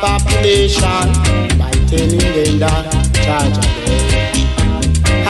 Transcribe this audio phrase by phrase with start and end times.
[0.00, 1.08] population
[1.58, 2.84] by telling them that
[3.24, 3.58] charge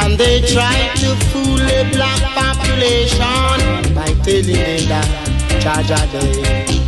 [0.03, 5.31] And they try to fool the black population by telling them that
[5.63, 6.81] charge a day.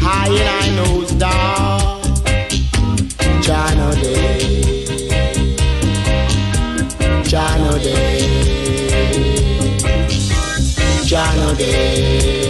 [0.00, 2.02] High and I nose down,
[3.42, 4.76] John O'Day,
[7.24, 8.42] John O'Day,
[11.04, 12.41] John day.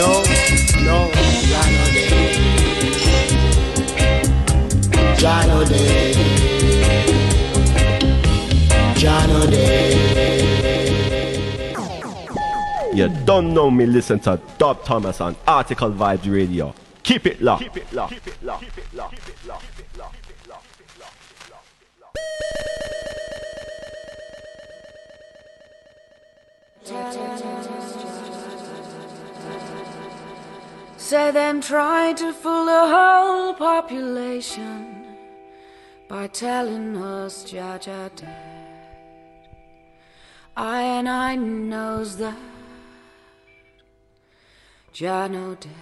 [0.00, 0.22] No,
[0.82, 2.06] no, Jano de.
[5.18, 6.14] Jano de.
[8.96, 9.76] Jano de.
[12.94, 16.74] You don't know me listen to Dub Thomas on Article Vibes Radio.
[17.02, 17.62] Keep it locked.
[17.64, 18.14] Keep it locked.
[18.14, 18.39] Keep it locked.
[18.39, 18.39] Keep it
[31.10, 35.04] Say them trying to fool the whole population
[36.08, 39.26] by telling us Jaja dead.
[40.56, 42.38] I and I knows that
[44.94, 45.72] Jano dead,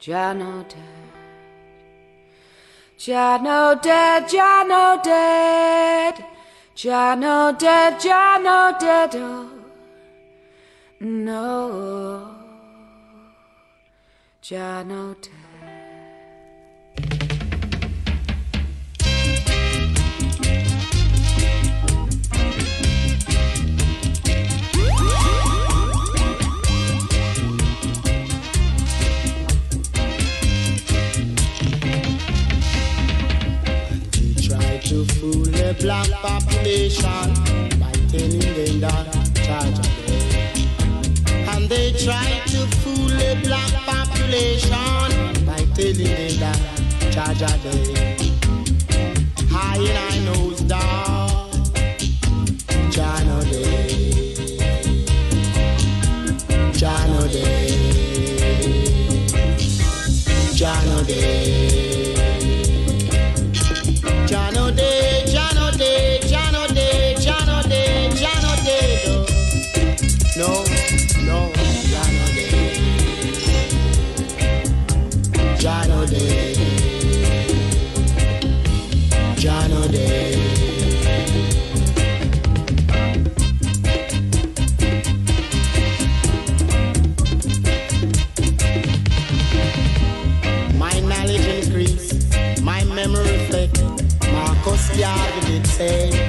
[0.00, 1.10] Jano dead,
[2.96, 6.24] Jano dead, Jano dead,
[6.76, 9.16] Jano dead, Jano dead.
[9.16, 9.50] Oh.
[11.00, 12.33] No,
[34.12, 37.30] They try to fool the black population
[37.80, 39.74] by telling them that dead.
[41.48, 44.03] And they try to fool the black population
[45.46, 46.58] by telling them that
[47.12, 48.20] Jaja dead.
[49.50, 51.50] High in I knows that
[52.94, 54.60] Jano dead.
[56.72, 57.72] Jano dead.
[60.58, 61.83] Jano dead.
[95.74, 96.23] Say,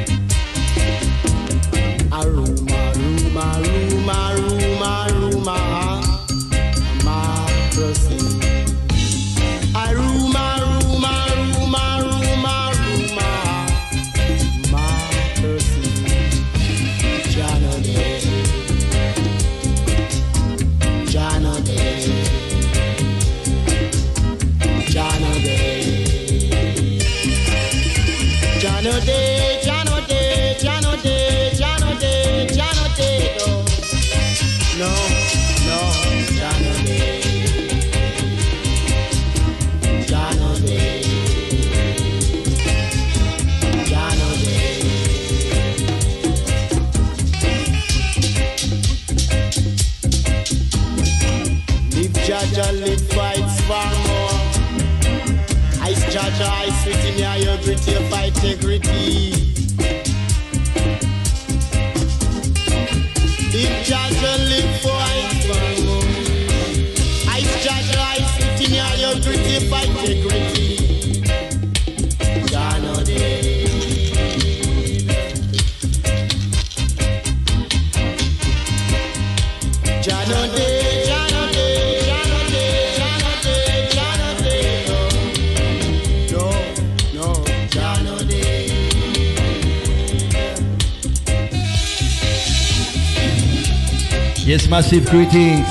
[94.76, 95.66] massive greetings.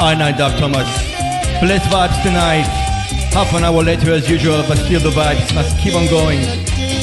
[0.00, 0.58] I'm Dr.
[0.58, 0.88] Thomas.
[1.60, 2.64] Blessed vibes tonight.
[3.34, 6.40] Half an hour later as usual, but still the vibes must keep on going.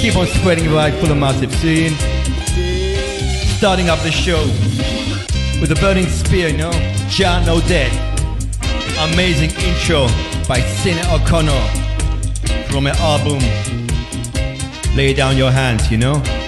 [0.02, 1.94] Keep on spreading vibe for the massive scene.
[3.60, 4.42] Starting up the show
[5.62, 6.72] with a burning spear, you know?
[7.08, 7.92] Jah No Dead.
[9.14, 10.08] Amazing intro
[10.48, 11.62] by Sinead O'Connor
[12.72, 13.38] from her album
[14.98, 16.41] Lay Down Your Hands, you know?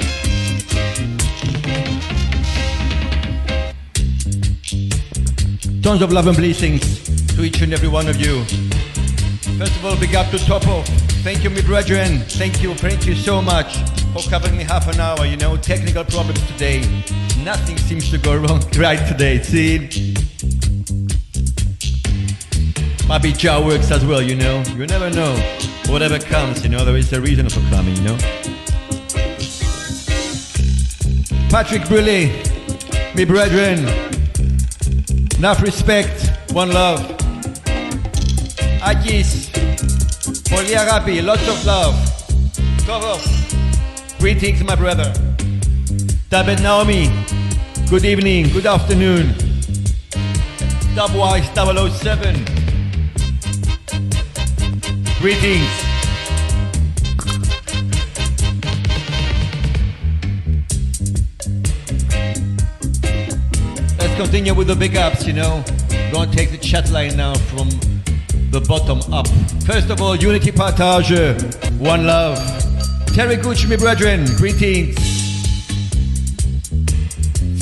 [5.84, 7.04] Tons of love and blessings
[7.36, 8.46] to each and every one of you.
[9.60, 10.82] First of all, big up to Topo.
[11.24, 12.20] Thank you, my brethren.
[12.20, 13.76] Thank you, thank you so much
[14.14, 15.26] for covering me half an hour.
[15.26, 16.80] You know, technical problems today.
[17.44, 19.44] Nothing seems to go wrong right today.
[19.44, 19.90] See?
[23.10, 24.64] Maybe Jah works as well, you know.
[24.78, 25.36] You never know.
[25.88, 28.18] Whatever comes, you know, there is a reason for coming, you know.
[31.50, 32.32] Patrick Brulé,
[33.16, 34.13] me brethren,
[35.44, 37.02] enough respect, one love.
[38.80, 39.52] Akis,
[40.48, 41.94] Poliarapi, lots of love.
[42.86, 43.20] Cover,
[44.20, 45.12] greetings, my brother.
[46.30, 47.12] Tabet Naomi,
[47.90, 49.36] good evening, good afternoon.
[50.96, 52.46] Dubwise 007,
[55.20, 55.83] greetings.
[64.14, 65.64] Let's continue with the big ups, you know.
[66.12, 67.68] Gonna take the chat line now from
[68.52, 69.28] the bottom up.
[69.66, 71.10] First of all, Unity Partage,
[71.80, 72.38] one love.
[73.16, 74.96] Terry Gucci, my brethren, greetings.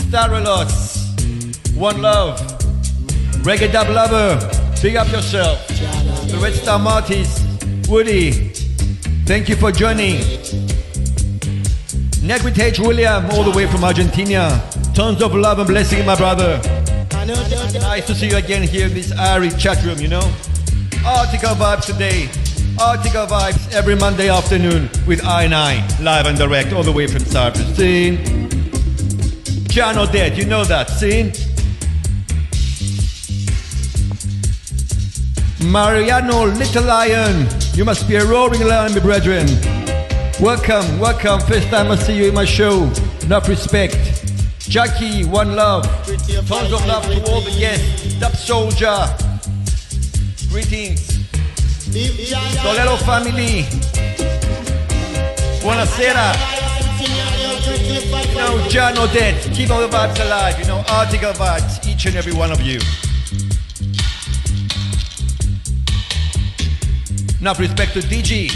[0.03, 2.37] Starelos, one love.
[3.45, 4.35] Reggae Dub Lover,
[4.81, 5.65] big up yourself.
[5.69, 7.45] The Red Star Martis,
[7.87, 8.49] Woody,
[9.25, 10.19] thank you for joining.
[12.19, 14.61] Negritage William, all the way from Argentina.
[14.93, 16.59] Tons of love and blessing, my brother.
[17.15, 19.09] Nice to see you again here in this
[19.57, 20.33] chat room, you know.
[21.05, 22.27] Article Vibes today.
[22.77, 27.07] Article Vibes every Monday afternoon with I and I, live and direct, all the way
[27.07, 27.73] from Cyprus.
[27.77, 28.49] Scene.
[29.69, 31.31] Jah No Dead, you know that, scene.
[35.71, 39.47] Mariano Little Lion, you must be a roaring lion, my brethren.
[40.41, 41.39] Welcome, welcome.
[41.47, 42.91] First time I see you in my show.
[43.21, 44.10] Enough respect.
[44.71, 45.83] Jackie, one love.
[46.47, 48.13] Tons of love to all the guests.
[48.21, 49.05] Dub Soldier.
[50.47, 51.27] Greetings.
[51.91, 53.63] Toledo family.
[55.59, 56.31] Buonasera.
[57.01, 59.35] You know, Jah No Dead.
[59.53, 60.57] Keep all the vibes alive.
[60.57, 61.85] You know, article vibes.
[61.85, 62.79] Each and every one of you.
[67.41, 68.53] Enough respect to DG.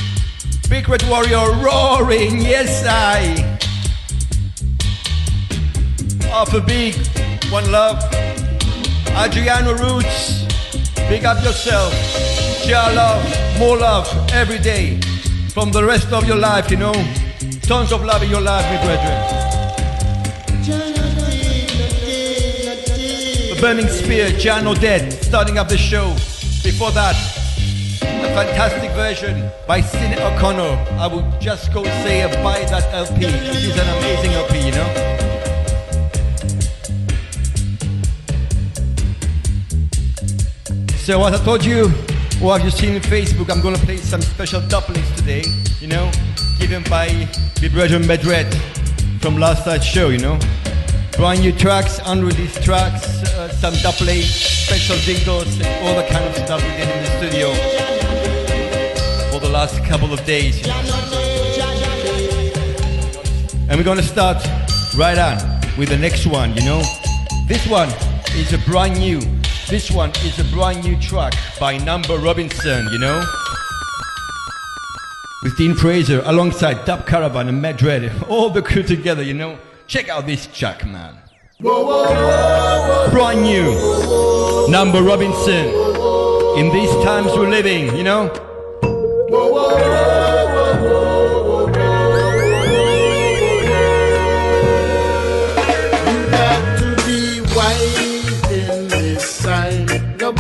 [0.69, 3.54] Big Red Warrior roaring, yes I.
[6.35, 6.95] Alpha Big,
[7.49, 8.03] one love.
[9.15, 10.43] Adriano Roots,
[11.07, 11.93] big up yourself.
[12.61, 13.23] Share love,
[13.57, 14.99] more love every day.
[15.53, 16.91] From the rest of your life, you know.
[17.61, 19.17] Tons of love in your life, my brethren.
[23.49, 26.09] The Burning Spear, Jah No Dead, starting up the show.
[26.65, 27.15] Before that,
[28.01, 30.99] a fantastic version by Sinead O'Connor.
[30.99, 33.23] I would just go say buy that LP.
[33.23, 35.34] It is an amazing LP, you know.
[41.05, 41.83] So as I told you,
[42.41, 45.43] or have you seen Facebook, I'm gonna play some special doublings today,
[45.79, 46.11] you know,
[46.57, 47.29] given by
[47.61, 48.51] the brother Medred
[49.21, 50.39] from last night's show, you know.
[51.15, 56.35] Brand new tracks, unreleased tracks, uh, some double special jingles, and all the kind of
[56.37, 57.53] stuff we did in the studio
[59.29, 60.59] for the last couple of days.
[60.59, 60.81] You know?
[63.69, 64.43] And we're gonna start
[64.97, 65.37] right on
[65.77, 66.81] with the next one, you know.
[67.47, 67.89] This one
[68.35, 69.21] is a brand new.
[69.67, 73.25] This one is a brand new track by Number Robinson, you know.
[75.41, 79.57] With Dean Fraser alongside Dub Caravan and Madred, all the crew together, you know.
[79.87, 81.17] Check out this track, man.
[81.59, 84.67] Brand new.
[84.69, 85.65] Number Robinson.
[86.59, 88.31] In these times we're living, you know.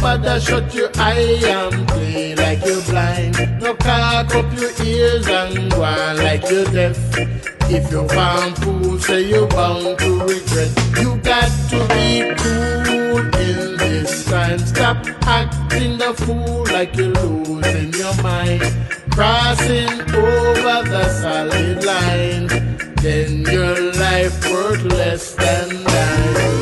[0.05, 3.39] Nobody shut your eye and play like you're blind.
[3.59, 6.95] No cock up your ears and go on like you're deaf.
[7.71, 10.71] If you're found fool, say you're bound to regret.
[11.01, 14.59] You got to be cool in this time.
[14.59, 18.61] Stop acting the fool like you're losing your mind.
[19.09, 22.47] Crossing over the solid line,
[23.01, 26.54] then your life worth less than dime.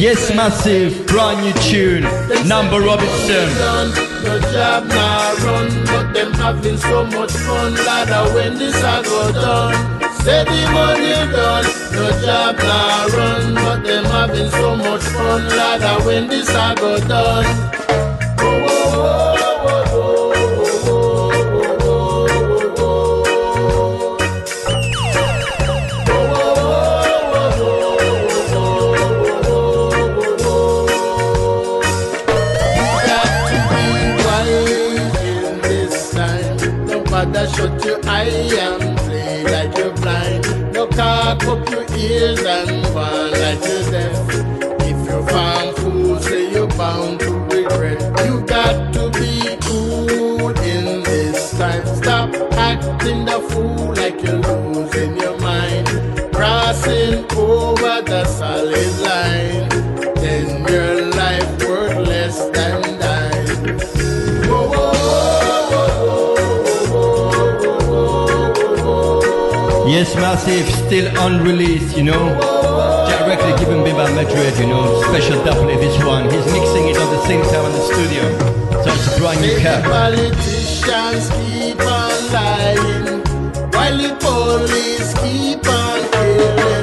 [0.00, 2.04] Yes, massive, brand new tune.
[2.48, 3.48] Number Robinson.
[4.24, 9.30] No job now run, but them having so much fun, ladder when this I go
[9.30, 10.00] done.
[10.22, 11.64] Steady money done,
[12.24, 17.79] job now run, but them having so much fun, ladder when this I go done.
[41.50, 44.28] Up your ears and fall like you're deaf.
[44.88, 48.00] If you're farm fool, say you're bound to regret.
[48.24, 51.84] You got to be cool in this time.
[51.96, 55.88] Stop acting the fool like you're losing your mind.
[56.32, 59.59] Crossing over the solid line.
[70.00, 72.32] Yes, massive, still unreleased, you know.
[73.06, 75.02] Directly given me by Madrid, you know.
[75.02, 76.24] Special double this one.
[76.24, 78.22] He's mixing it at the same time in the studio.
[78.82, 79.84] So it's a brand new cap.
[79.84, 83.20] politicians keep on lying
[83.74, 86.79] while the police keep on killing.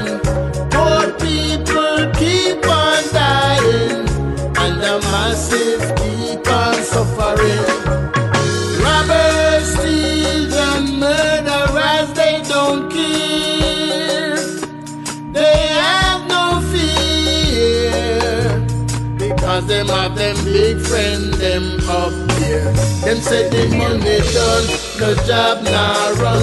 [20.67, 22.71] Big friend them up here.
[23.05, 24.65] Them say the money done,
[24.99, 26.41] no job now run,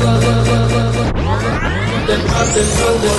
[2.64, 3.12] so so the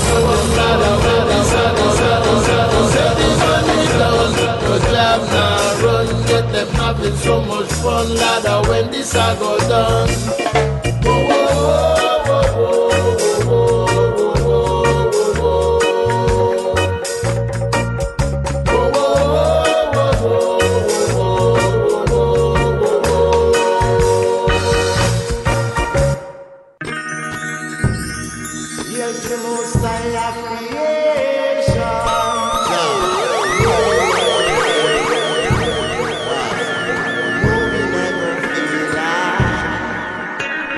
[4.91, 6.07] job now run.
[6.27, 10.74] Get having so much fun, ladder, when this I go done.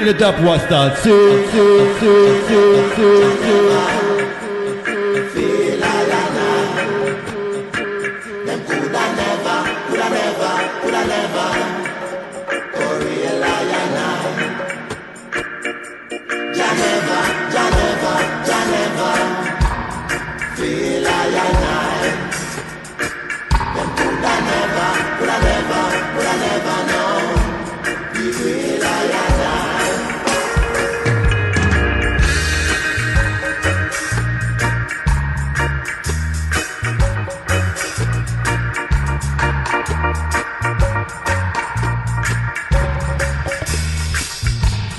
[0.07, 0.97] it up, what's See.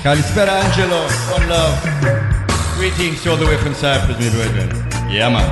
[0.09, 1.77] Kalispera Angelo, one love.
[2.73, 4.69] Greetings all the way from Cyprus, my brethren.
[5.07, 5.45] Yeah, man.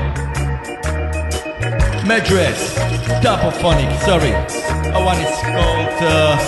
[3.21, 4.33] Dapophonic, sorry.
[4.89, 6.41] That one is called uh,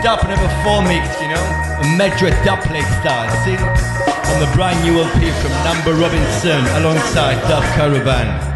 [0.00, 1.44] Dap Number 4 Mix, you know?
[1.76, 3.60] A Medres duplex style, see?
[4.32, 8.55] On the brand new LP from Number Robinson alongside Dub Caravan.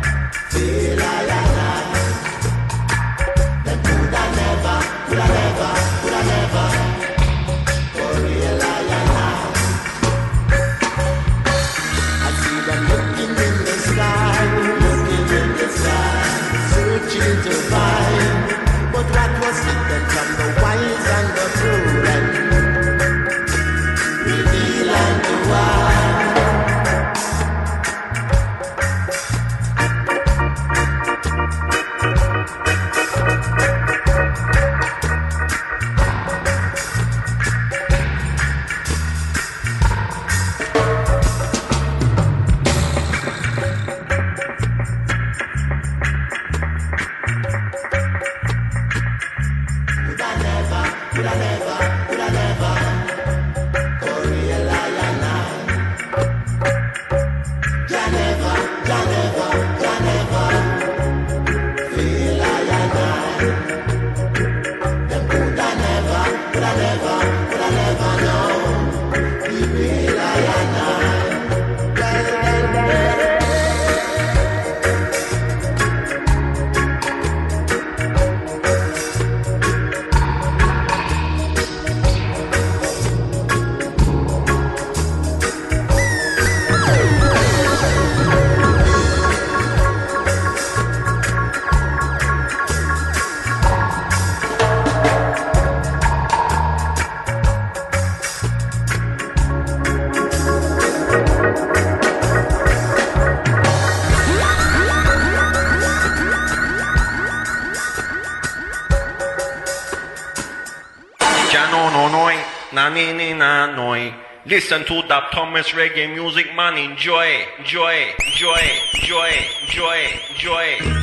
[114.61, 116.77] Listen to that Thomas reggae music, man.
[116.77, 118.61] Enjoy, enjoy, enjoy,
[118.95, 119.31] enjoy,
[119.65, 119.97] enjoy,
[120.29, 121.00] enjoy, enjoy,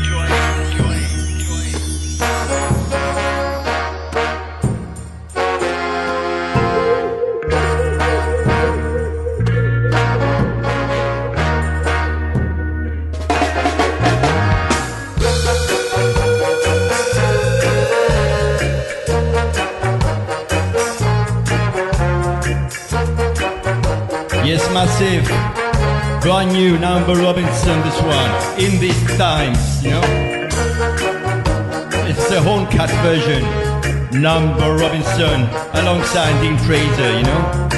[34.22, 35.44] Number Robinson
[35.74, 37.70] alongside Dean Fraser, you know.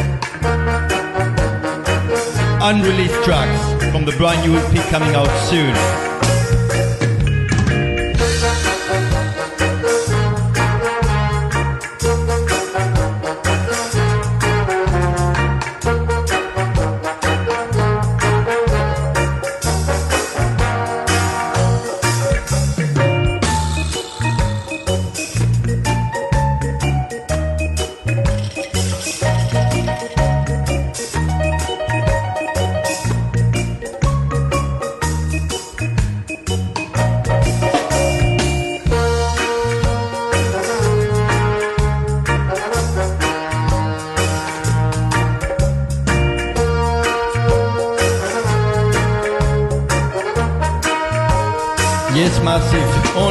[2.61, 6.08] Unreleased tracks from the brand new EP coming out soon.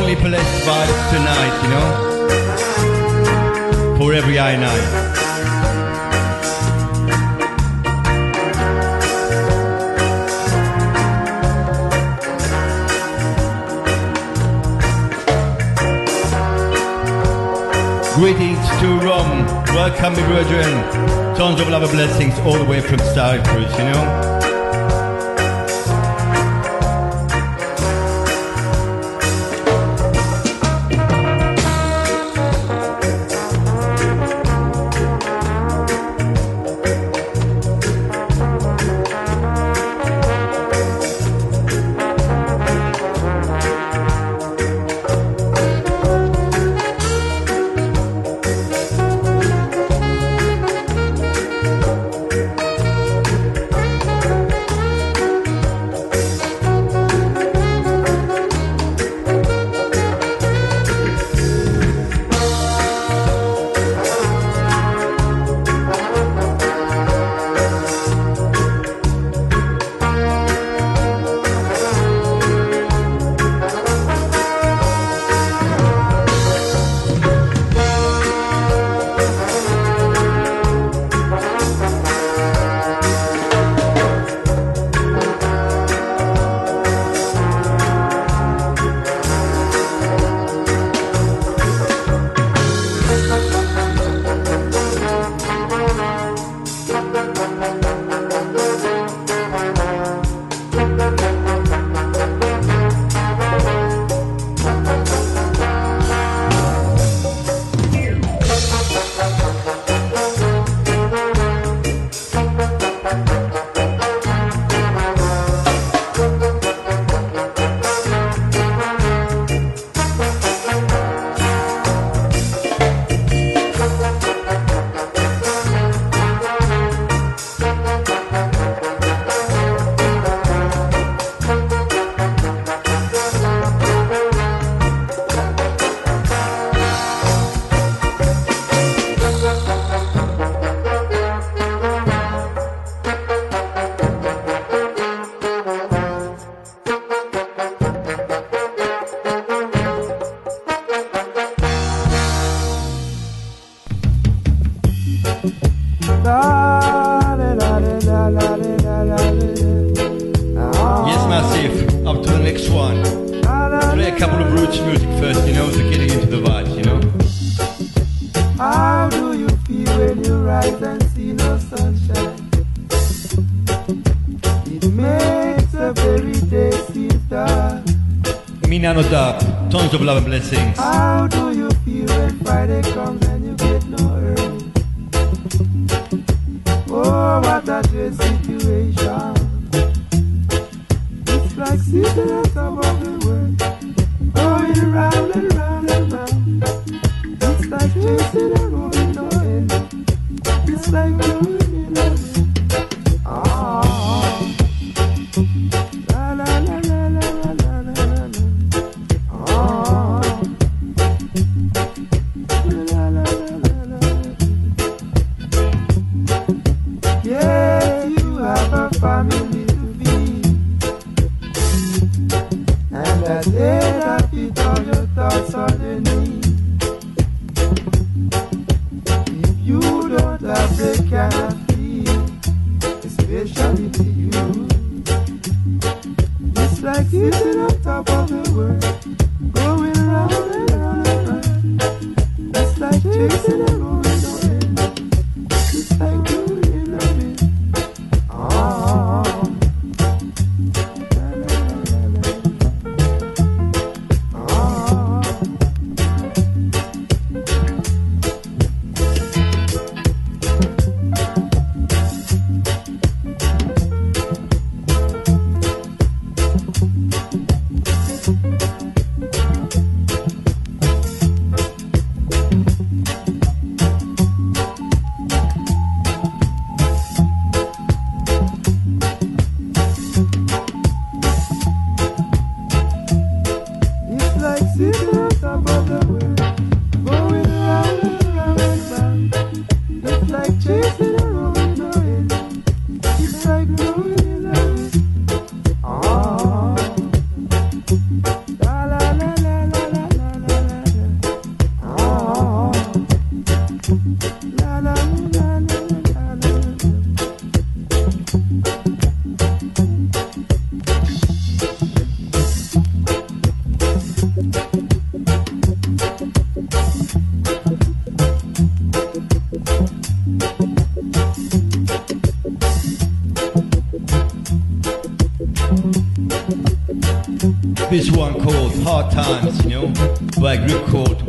[0.09, 1.89] Only blessed vibes tonight, you know.
[3.99, 4.89] For every I night.
[18.15, 19.45] Greetings to Rome.
[19.75, 20.73] Welcome, my brethren.
[21.37, 24.38] Tons of love and blessings all the way from Cyprus, you know.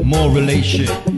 [0.10, 1.09] More Relation.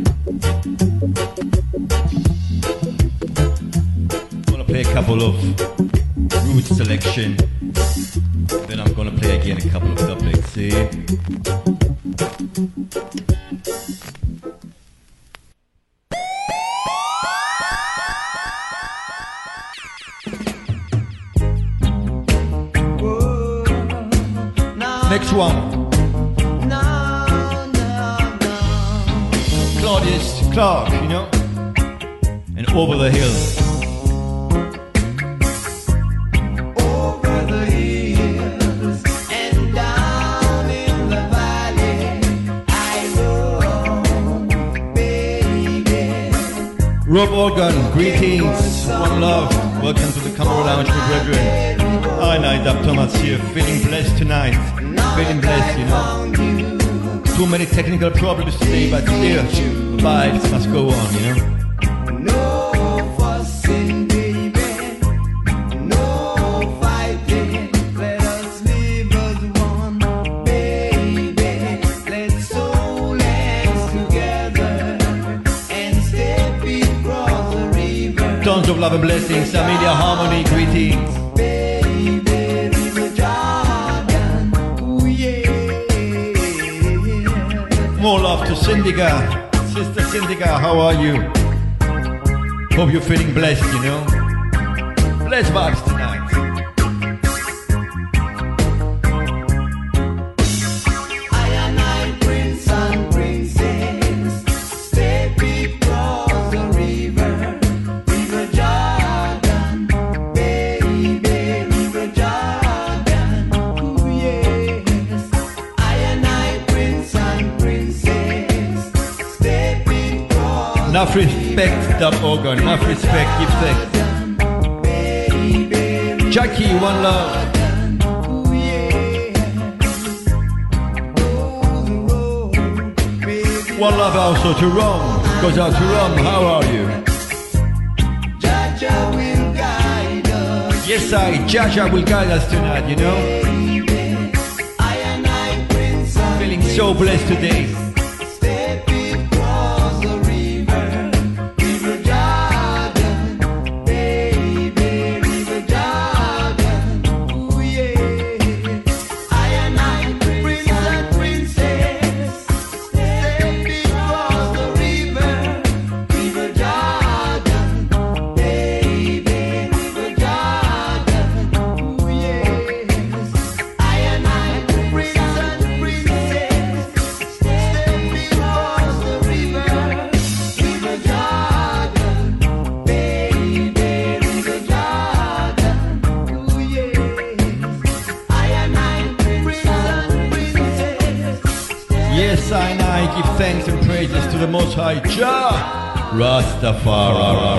[193.21, 197.51] give thanks and praises to the Most High Jah, Rastafari.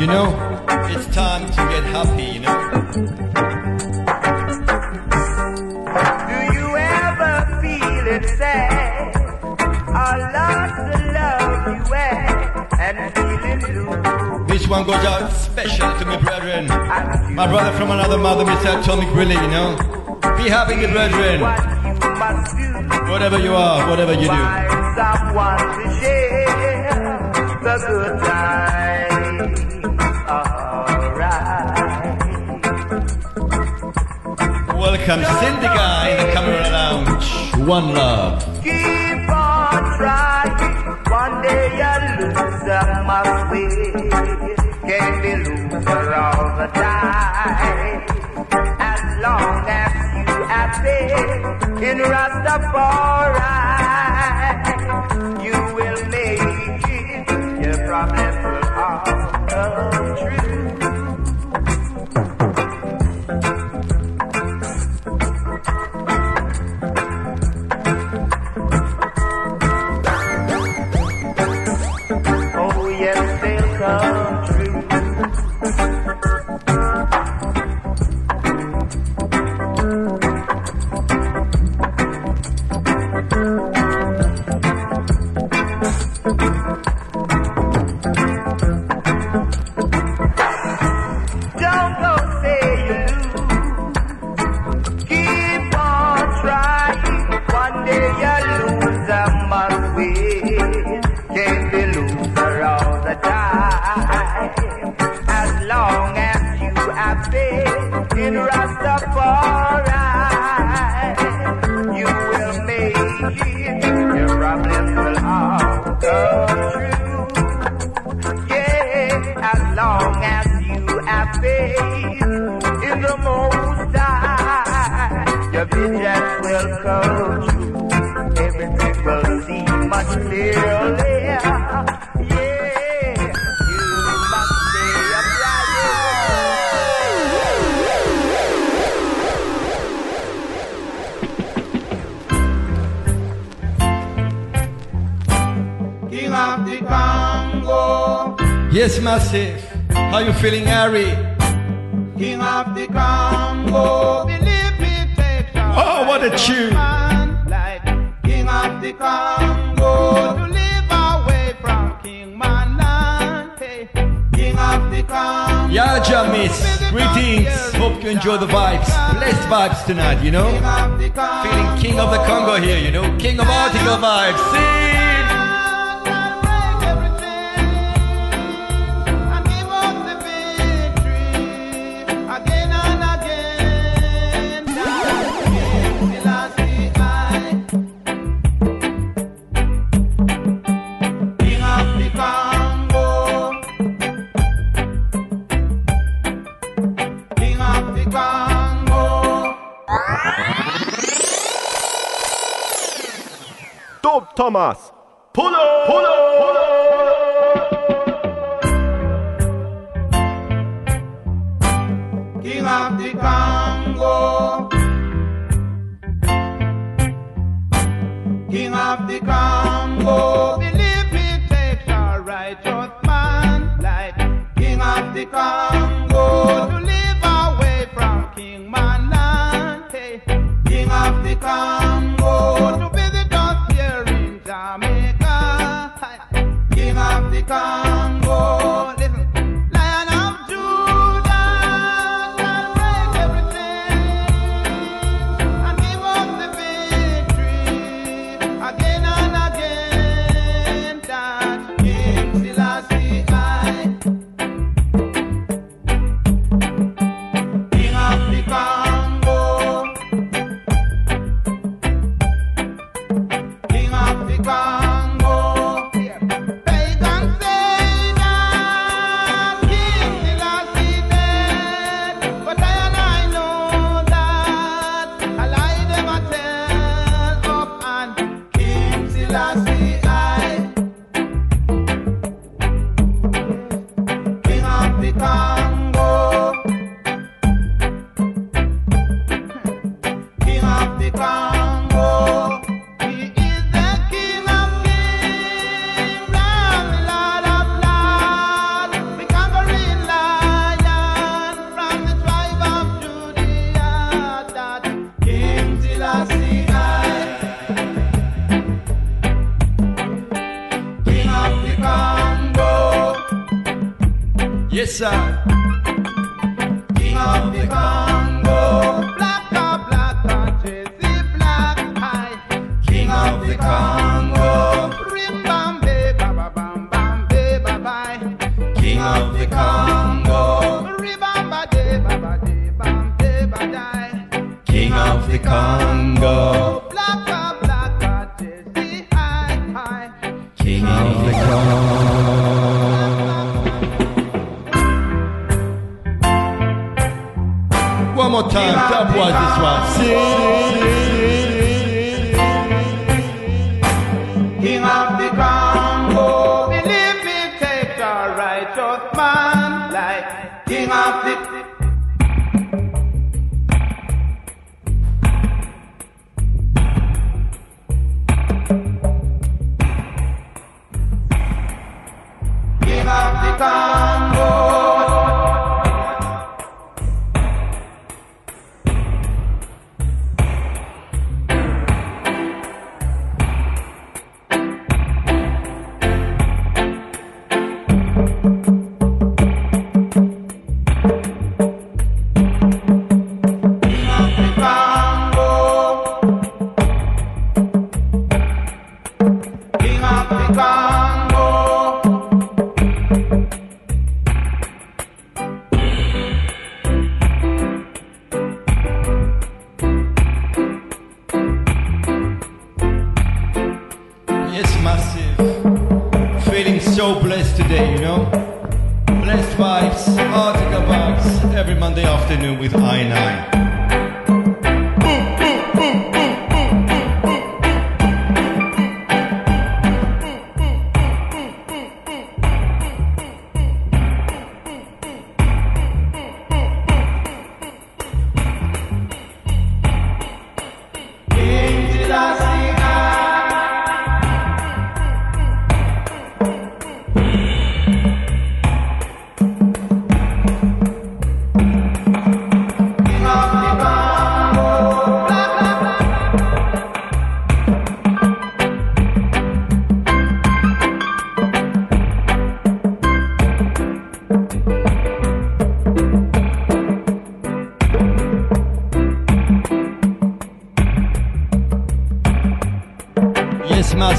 [0.00, 2.35] You know, it's time to get happy.
[14.56, 16.66] This one goes out special to me brethren.
[17.34, 18.80] My brother from another mother, Mr.
[18.80, 19.76] Atomic Willie, you know.
[20.38, 21.42] Be happy, my brethren.
[23.10, 24.36] Whatever you are, whatever you do.
[27.62, 29.54] Good time.
[30.26, 31.36] Alright.
[34.74, 37.28] Welcome, Cindy Guy, the Camera Lounge.
[37.68, 38.42] One love.
[38.64, 40.56] Keep on trying.
[41.10, 41.84] One day I
[42.18, 42.64] lose
[43.06, 44.05] my way
[45.06, 48.00] can be loser all the time.
[48.92, 50.26] As long as you
[50.58, 50.72] are
[51.88, 53.54] in Rastafari,
[55.46, 57.26] you will make it.
[57.64, 59.04] Your problems will all
[59.50, 60.65] come true.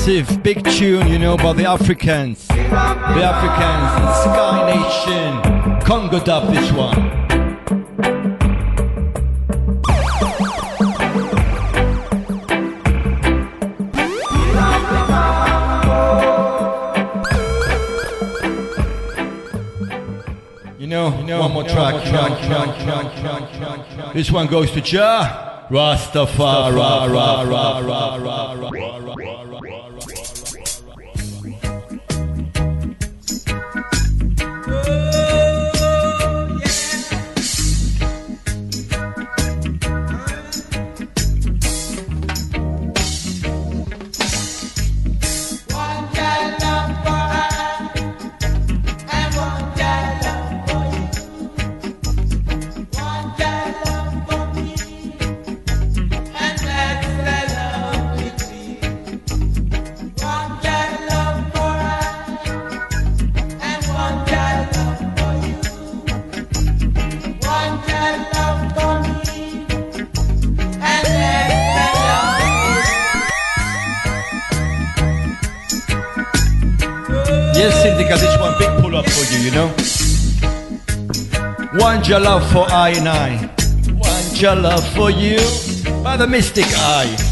[0.07, 2.47] massive, big tune, you know, about the Africans.
[2.47, 5.81] The Africans the Sky Nation.
[5.81, 7.17] Congo dub this one.
[20.79, 21.95] You know, you know, one more track.
[24.13, 26.71] This one goes to Jah Rastafari.
[27.11, 27.96] Rastafari.
[82.07, 83.49] Want your love for I and I.
[83.95, 85.35] Want your love for you
[86.01, 87.26] by the mystic eye.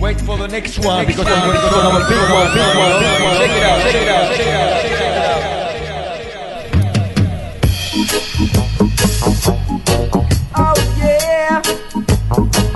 [0.00, 3.36] Wait for the next one because I'm a big one, big one, big one.
[3.36, 5.38] Check it out, check it out, check it out, check it out.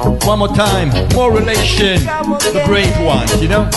[0.00, 3.70] Oh, one more time, more relation, the brave ones, you know?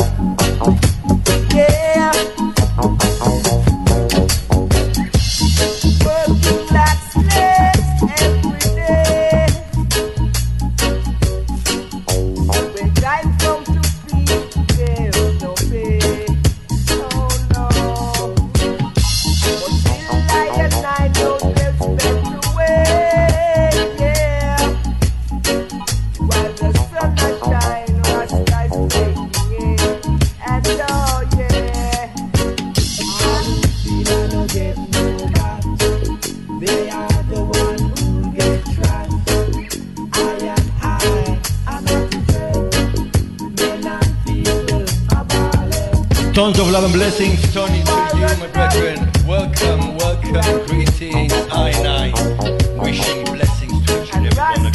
[46.46, 49.12] Of love and blessings, Tony, to you, my brethren.
[49.28, 52.80] Welcome, welcome, greetings, I and I.
[52.80, 54.68] Wishing blessings to each and every one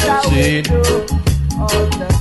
[2.01, 2.20] of you.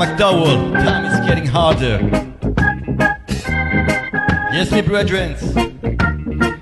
[0.00, 0.72] McDowell.
[0.82, 2.00] Time is getting harder.
[4.50, 5.32] Yes, my brethren,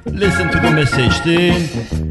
[0.07, 2.08] listen to the message, then.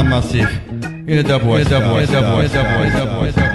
[0.00, 0.48] Masif.
[1.06, 3.51] Ele dá voz, ele dá voz, ele dá voz, ele dá voz.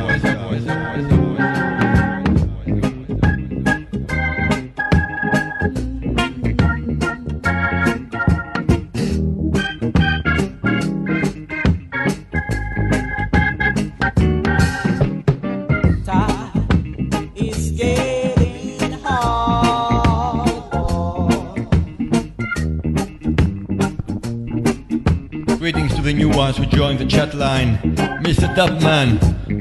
[28.60, 29.18] up, man.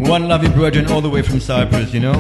[0.07, 2.15] One love you, brethren, all the way from Cyprus, you know?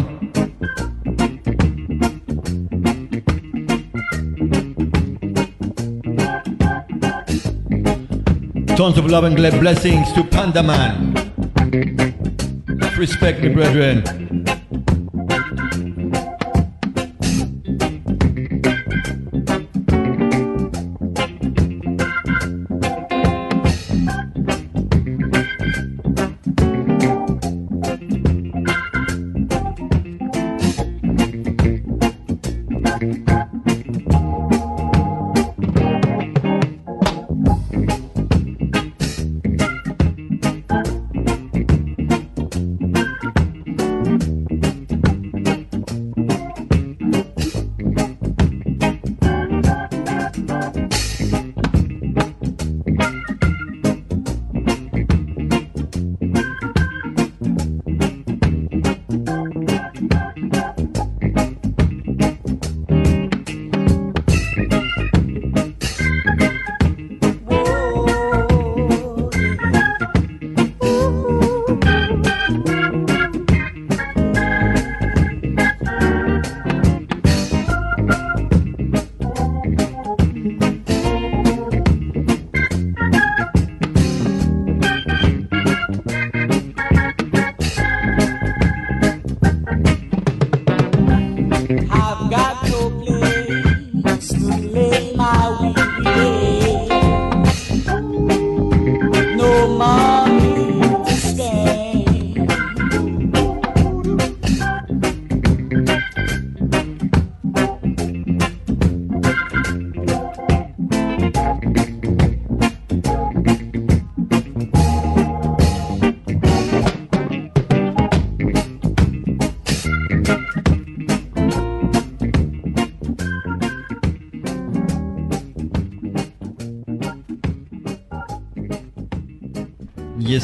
[8.76, 11.14] Tons of love and glad blessings to Panda Man.
[12.98, 14.25] Respect me, brethren.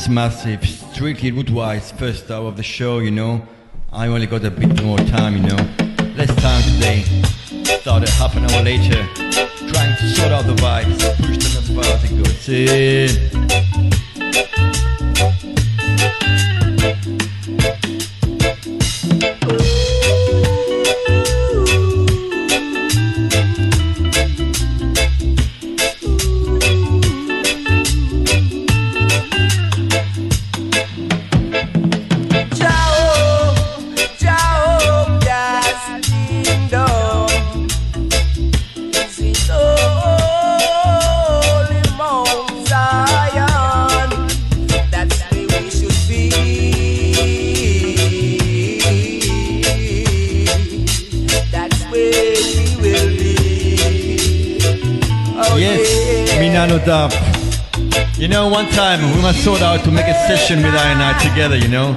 [0.08, 0.64] Massive.
[0.64, 3.46] Strictly root-wise, first hour of the show, you know.
[3.92, 5.56] I only got a bit more time, you know.
[6.16, 7.02] Less time today.
[7.80, 9.06] Started half an hour later.
[9.14, 10.98] Trying to sort out the vibes.
[11.18, 12.38] Push them as far as it goes.
[12.38, 13.31] See?
[56.62, 57.12] Minano Dub.
[58.16, 61.02] You know, one time we must sort out to make a session with I and
[61.02, 61.94] I together, you know.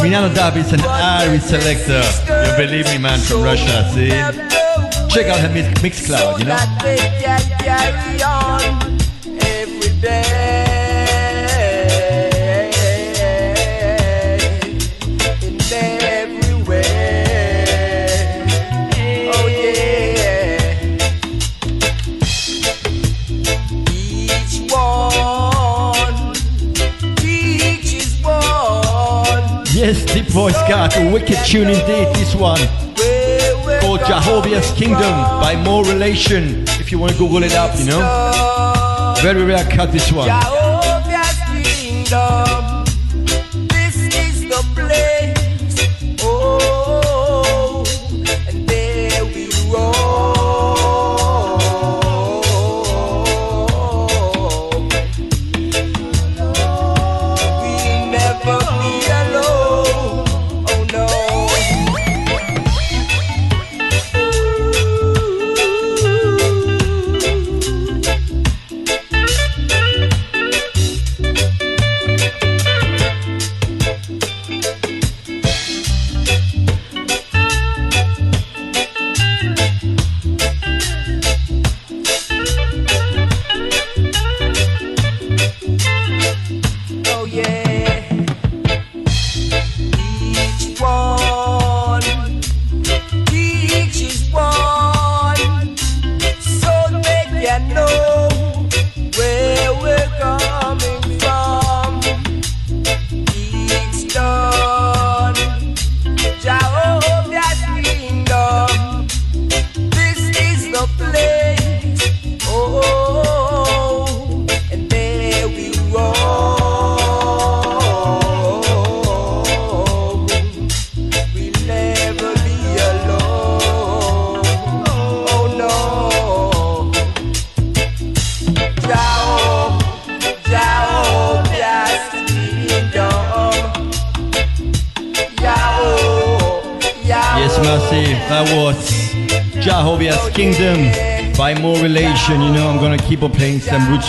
[0.00, 2.00] Minano Dub is an Irish selector.
[2.46, 4.10] You believe me, man, from Russia, see?
[5.12, 6.54] Check out her mix, mix cloud, you know.
[30.34, 32.58] Voice got a wicked tune indeed, this one.
[33.80, 36.64] Called Jehovah's Kingdom by More Relation.
[36.80, 39.14] If you want to Google it up, you know.
[39.22, 40.28] Very rare cut, this one.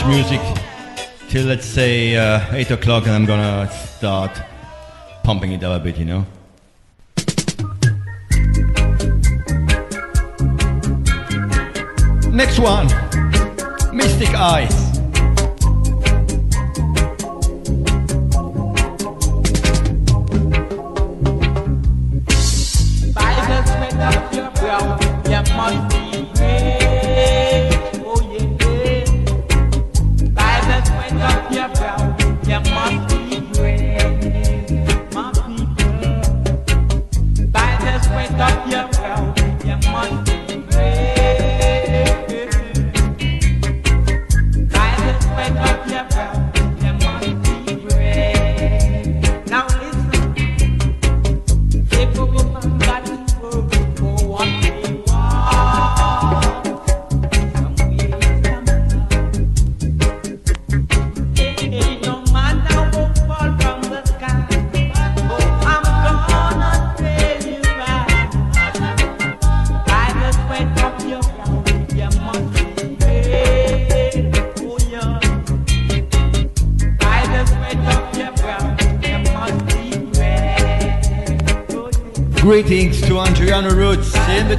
[0.08, 0.41] Music
[1.30, 4.32] till let's say uh, 8 o'clock, and I'm gonna start
[5.24, 6.26] pumping it up a bit, you know.
[12.32, 13.05] Next one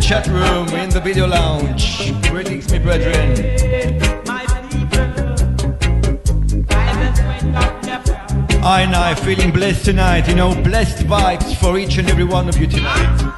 [0.07, 2.13] chat room, in the video lounge.
[2.31, 3.33] Greetings, my brethren.
[8.63, 12.49] I and I feeling blessed tonight, you know, blessed vibes for each and every one
[12.49, 13.36] of you tonight.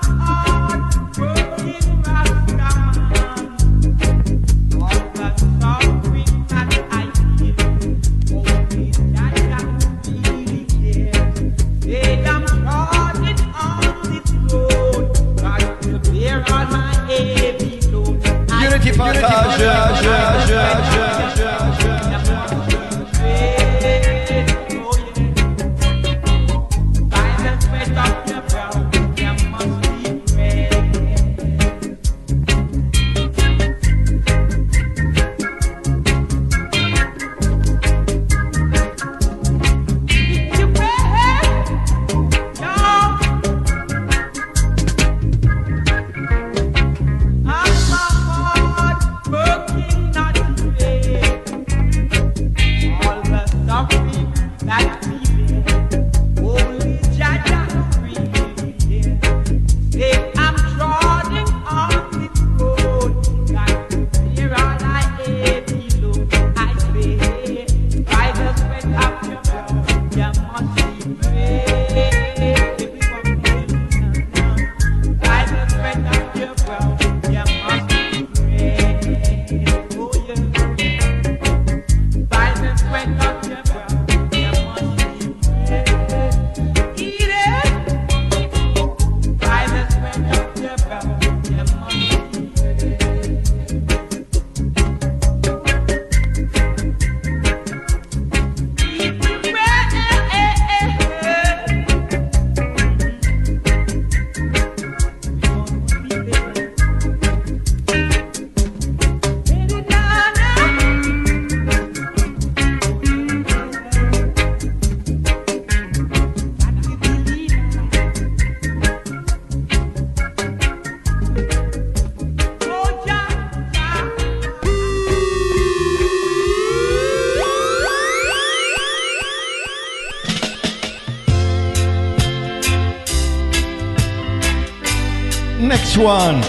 [135.99, 136.43] One.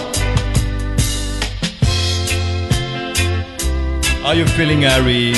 [4.24, 5.34] Are you feeling Harry?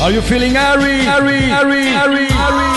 [0.00, 0.98] Are you feeling Harry?
[1.02, 2.73] Harry, Harry, Harry, Harry.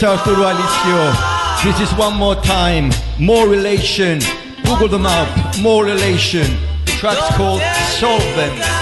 [0.00, 1.64] Yes, Arturo Alicio.
[1.64, 2.90] This is one more time.
[3.18, 4.20] More relation.
[4.62, 5.28] Google them up.
[5.60, 6.46] More relation.
[6.84, 7.60] The track's called
[7.98, 8.77] Solvent.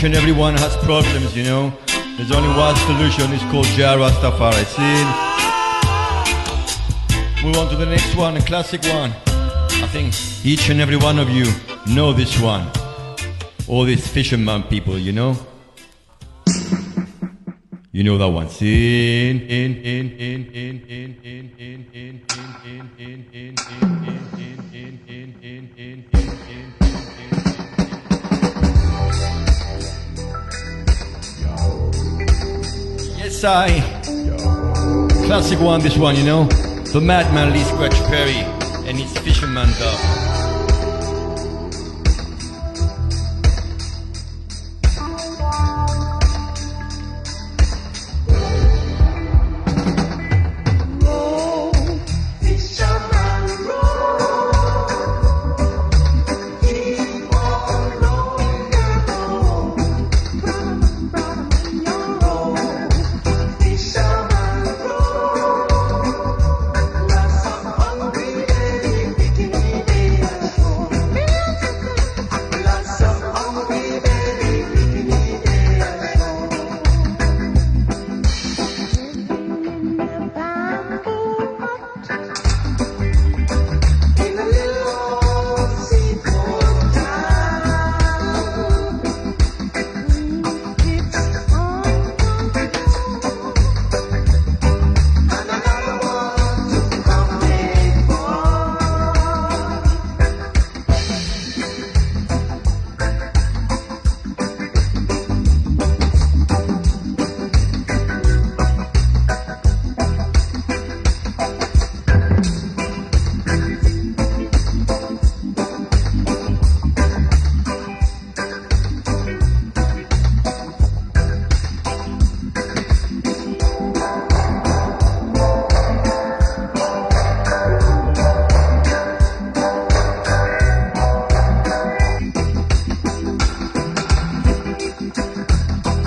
[0.00, 1.70] Each and every one has problems, you know.
[2.16, 4.64] There's only one solution, it's called Jah Rastafari.
[4.64, 5.04] See?
[7.44, 9.12] Move on to the next one, a classic one.
[9.26, 11.44] I think each and every one of you
[11.94, 12.66] know this one.
[13.68, 15.36] All these fisherman people, you know?
[17.92, 18.48] You know that one.
[18.48, 19.28] See?
[19.28, 20.12] In, in, in,
[33.52, 33.80] I.
[35.26, 36.44] Classic one, this one, you know?
[36.92, 38.59] The Madman Lee Scratch Perry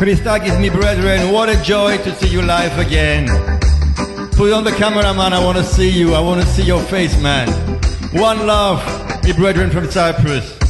[0.03, 3.25] Christakis, me brethren, what a joy to see you live again.
[4.33, 5.31] Put on the camera, man.
[5.31, 6.13] I want to see you.
[6.13, 7.47] I want to see your face, man.
[8.11, 8.83] One love,
[9.23, 10.62] me brethren from Cyprus.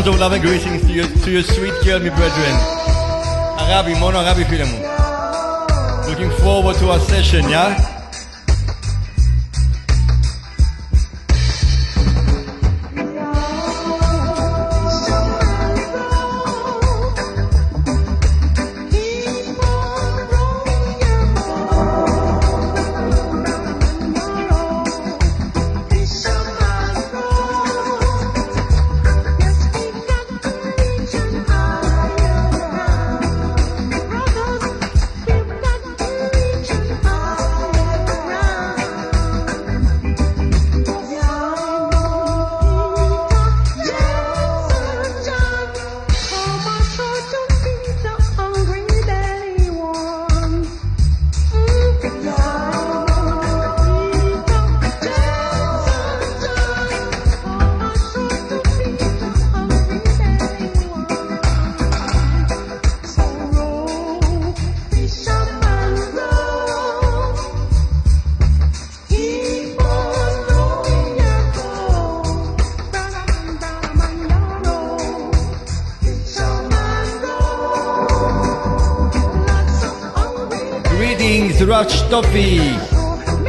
[0.00, 2.56] Tons of love and greetings to your, to your sweet girl, me brethren.
[3.58, 4.70] Arabi, mono Arabi film.
[6.08, 7.89] Looking forward to our session, yeah?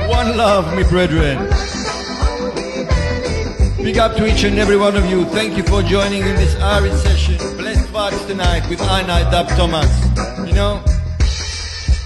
[0.08, 1.38] One love, me brethren.
[3.84, 5.26] Big up to each and every one of you.
[5.26, 7.38] Thank you for joining in this Irish session.
[7.58, 9.92] Blessed vibes tonight with Night Dub Thomas.
[10.48, 10.82] You know,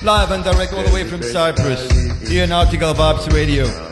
[0.02, 1.88] live and direct all the way from Cyprus.
[2.28, 3.85] Here in Article Vibes Radio.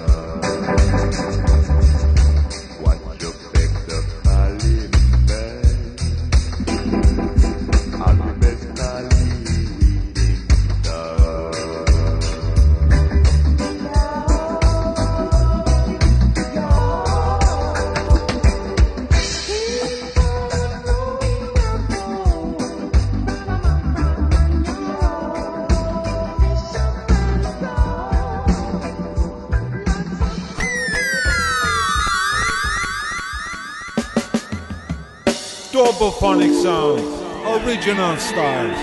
[37.74, 38.78] Original styles.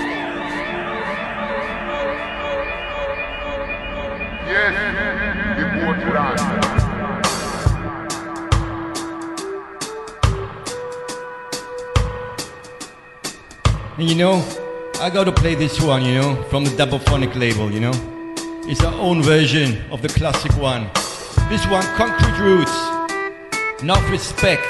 [4.51, 4.75] Yes,
[5.57, 6.41] the boat land.
[13.97, 14.45] And you know,
[15.01, 17.93] I gotta play this one, you know, from the Double Phonic label, you know.
[18.67, 20.91] It's our own version of the classic one.
[21.49, 22.77] This one, Concrete Roots.
[23.83, 24.67] Enough respect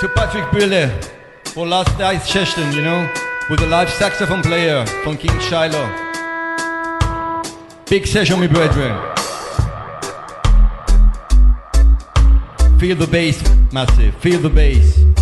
[0.00, 0.90] to Patrick Brille
[1.44, 3.10] for last night's session, you know,
[3.50, 5.88] with a live saxophone player from King Shiloh.
[7.88, 8.96] Big session, my brethren.
[12.78, 13.42] Feel the bass,
[13.72, 14.14] massive.
[14.18, 15.19] Feel the bass.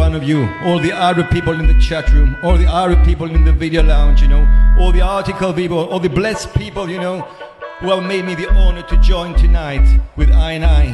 [0.00, 3.30] One of you, all the Arab people in the chat room, all the Arab people
[3.34, 4.44] in the video lounge, you know,
[4.80, 7.20] all the article people, all the blessed people, you know,
[7.80, 9.86] who have made me the honor to join tonight
[10.16, 10.84] with I and I.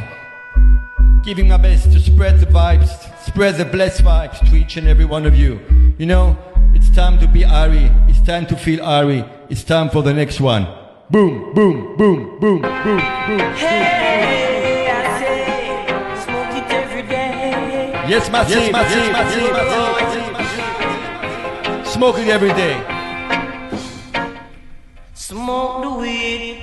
[1.22, 2.90] Giving my best to spread the vibes,
[3.22, 5.60] spread the blessed vibes to each and every one of you.
[5.98, 6.36] You know,
[6.74, 10.40] it's time to be Ari, it's time to feel Ari, it's time for the next
[10.40, 10.66] one.
[11.10, 13.54] Boom, boom, boom, boom, boom, boom.
[13.54, 14.25] Hey,
[18.06, 18.12] day.
[18.12, 18.56] Yes, Massive.
[18.56, 19.02] Yes, Massive.
[19.02, 19.12] Yes,
[20.38, 21.86] Massive.
[21.86, 22.76] Smoke it every day.
[25.14, 26.58] Smoke the weed,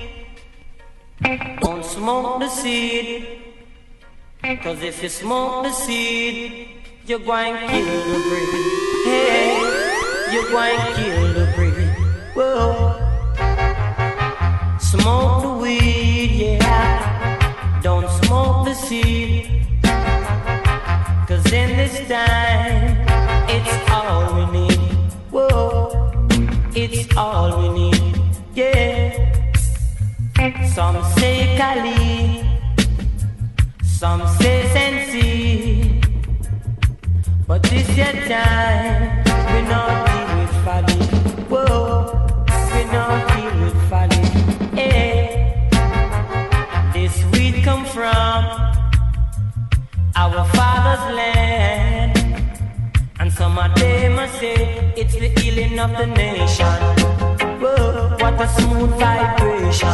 [1.60, 3.28] don't smoke the seed.
[4.62, 6.68] Cause if you smoke the seed,
[7.06, 8.50] you're going to kill the breed.
[9.06, 9.60] Hey,
[10.32, 11.90] you're going to kill the breed.
[12.36, 13.00] Whoa.
[14.80, 17.80] Smoke the weed, yeah.
[17.82, 19.66] Don't smoke the seed.
[21.54, 22.98] In this time,
[23.48, 24.80] it's all we need.
[25.30, 26.26] Whoa,
[26.74, 28.20] it's all we need.
[28.56, 29.14] Yeah.
[30.74, 32.44] Some say Kali,
[33.84, 36.02] some say Sensi.
[37.46, 39.24] But this your time,
[39.54, 41.02] we not deal with folly.
[41.54, 42.18] Whoa,
[42.74, 44.24] we not deal with folly.
[44.74, 45.28] Yeah.
[46.94, 48.42] This weed come from
[50.16, 52.18] our father's land.
[53.20, 56.66] And some of them must say it's the healing of the nation.
[57.62, 59.88] Whoa, what a smooth vibration.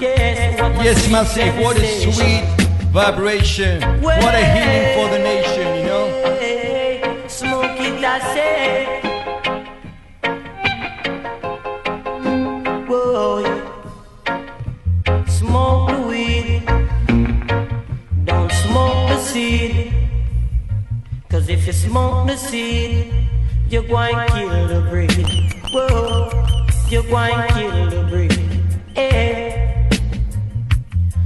[0.00, 1.56] Yes, what Yes, Massive.
[1.58, 2.44] What a sweet
[2.90, 3.82] vibration.
[4.00, 7.26] What a healing for the nation, you know.
[7.28, 9.09] Smoke it, I say.
[21.70, 23.12] You smoke the seed,
[23.68, 25.12] you're going to kill the breed.
[25.72, 26.28] Whoa,
[26.88, 28.32] you're going to kill the breed.
[28.96, 29.88] Hey.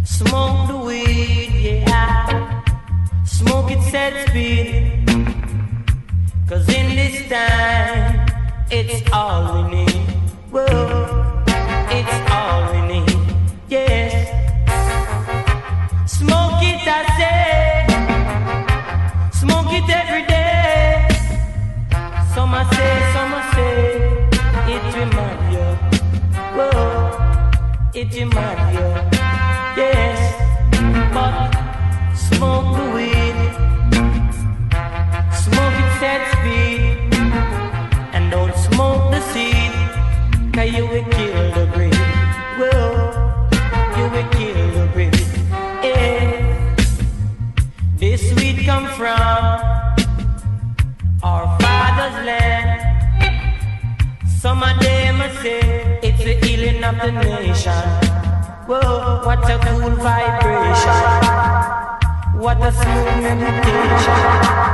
[0.05, 2.63] Smoke the weed, yeah.
[3.25, 5.09] Smoke it, set speed.
[6.47, 8.29] Cause in this time,
[8.71, 10.07] it's all we need.
[10.53, 11.04] Whoa,
[28.13, 28.81] it remind you.
[29.77, 30.19] Yes.
[31.13, 31.55] But.
[32.15, 32.94] Smoke
[57.05, 57.73] the nation.
[58.67, 61.03] Whoa, what a cool vibration.
[62.41, 64.74] What a smooth meditation.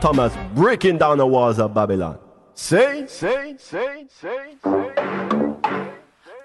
[0.00, 2.18] Thomas breaking down the walls of Babylon.
[2.54, 4.92] Say, say, say, say, say.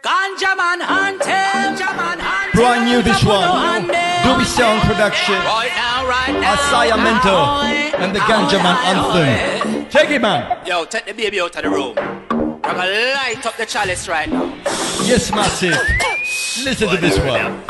[0.04, 1.30] Ganja man hunting,
[1.80, 2.60] man hunting.
[2.60, 3.88] Brand new this one.
[3.88, 5.36] Doobie Sound Production.
[5.36, 6.56] Right now, right now.
[6.56, 9.86] Asaya Mento and the Ganja Man Anthem.
[9.90, 10.66] Take it, man.
[10.66, 11.96] Yo, take the baby out of the room.
[12.64, 14.46] I'm gonna light up the chalice right now.
[15.04, 15.78] Yes, massive.
[16.64, 17.62] Listen to this one.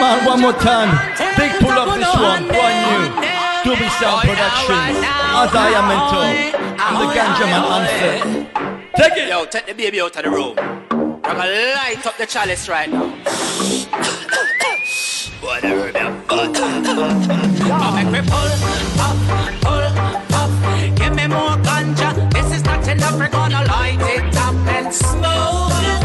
[0.00, 0.96] Come on, one more time.
[1.36, 2.48] Big pull up this one.
[2.48, 3.12] Brand new.
[3.60, 4.96] Doobie Sound Productions.
[4.96, 6.24] As I am mentor.
[6.80, 8.16] I'm the ganja man answer.
[8.96, 9.28] Take it.
[9.28, 10.56] Yo, take the baby out of the room.
[10.58, 13.08] I'm gonna light up the chalice right now.
[15.42, 16.48] Whatever the fuck.
[17.94, 18.48] Make me pull
[19.04, 19.18] up,
[19.60, 19.84] pull
[20.32, 20.96] up.
[20.96, 22.32] Give me more ganja.
[22.32, 23.18] This is not enough.
[23.18, 25.99] We're gonna light it up and smoke.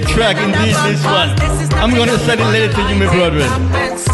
[0.00, 1.30] big track indeed, this one.
[1.78, 4.13] I'm gonna send it later to you, my brother.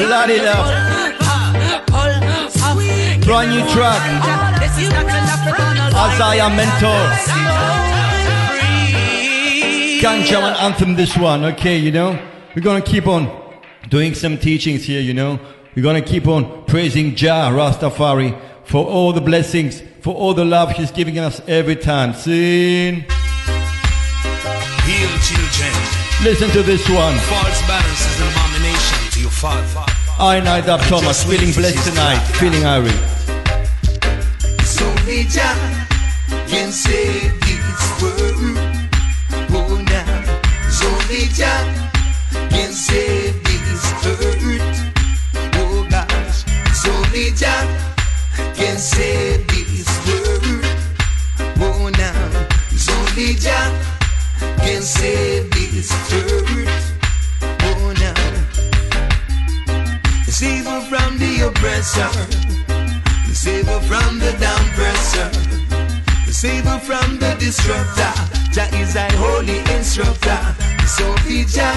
[0.00, 0.66] is Lottie Love.
[3.24, 4.00] Brand new track.
[5.96, 7.10] As I am Mentor.
[10.00, 12.18] Ganja and Anthem this one, okay, you know?
[12.54, 13.30] We're gonna keep on
[13.88, 15.38] doing some teachings here, you know?
[15.74, 20.72] We're gonna keep on praising Jah Rastafari for all the blessings, for all the love
[20.72, 22.14] he's giving us every time.
[22.14, 23.04] Sin.
[24.84, 25.72] Heal children.
[26.22, 27.16] Listen to this one.
[27.18, 28.43] False balances
[29.46, 32.94] I know that Thomas, feeling blessed tonight, feeling Irish.
[34.64, 35.52] Sonija,
[36.48, 38.56] yense dizweru,
[39.50, 40.00] bona.
[40.70, 41.52] Sonija,
[42.56, 44.56] yense dizweru,
[45.52, 46.06] bona.
[46.72, 47.54] Sonija,
[48.56, 50.64] yense dizweru,
[51.54, 52.32] can
[52.78, 53.58] Sonija,
[54.62, 54.94] this
[55.50, 56.33] dizweru.
[61.64, 62.12] pressure.
[63.32, 65.30] Save her from the down pressure.
[66.30, 68.12] Save her from the disruptor.
[68.52, 70.40] Jah is a holy instructor.
[70.86, 71.76] So only Jah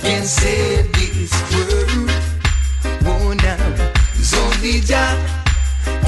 [0.00, 2.10] can save this world.
[3.04, 3.64] Oh, now.
[4.30, 5.12] So only Jah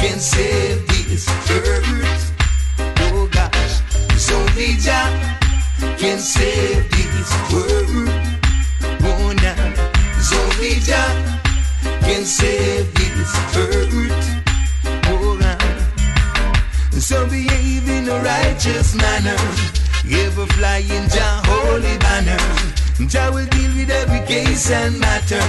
[0.00, 2.32] can save this earth.
[3.04, 3.74] Oh gosh,
[4.16, 5.08] So only Jah
[6.00, 8.08] can save this world.
[9.10, 9.60] Oh now,
[10.22, 11.47] So only Jah
[12.08, 12.88] can save.
[15.10, 15.58] Oh now,
[16.98, 19.36] so behave in a righteous manner.
[20.08, 22.40] Ever flying Jah holy banner.
[23.12, 25.44] Jah will deal with every case and matter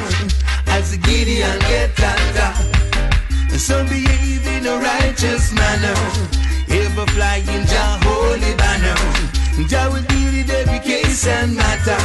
[0.68, 2.50] as the Gideon get tata.
[3.58, 5.96] So behave in a righteous manner.
[6.68, 9.00] Ever flying Jah holy banner.
[9.72, 12.02] Jah will deal with every case and matter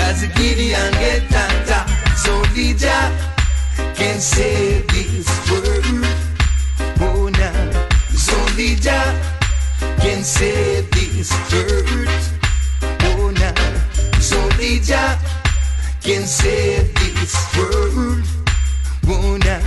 [0.00, 1.84] as the Gideon get tata.
[2.16, 3.33] So the Jah
[3.94, 6.04] can save this world.
[7.00, 9.14] Oh now, so the Jah
[10.00, 12.32] can save this earth.
[13.02, 13.54] Oh now,
[14.20, 15.18] so the Jah
[16.02, 18.24] can save this world.
[19.06, 19.60] Oh now,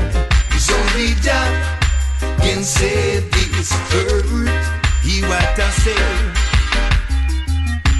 [0.57, 1.49] so the Jah
[2.39, 4.49] can save this earth.
[5.03, 6.47] He what I say.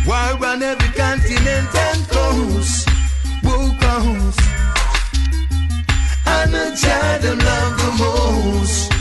[0.05, 2.89] War on every continent and coast.
[3.43, 4.56] Whoa, coast.
[6.39, 8.91] And a child them love the most.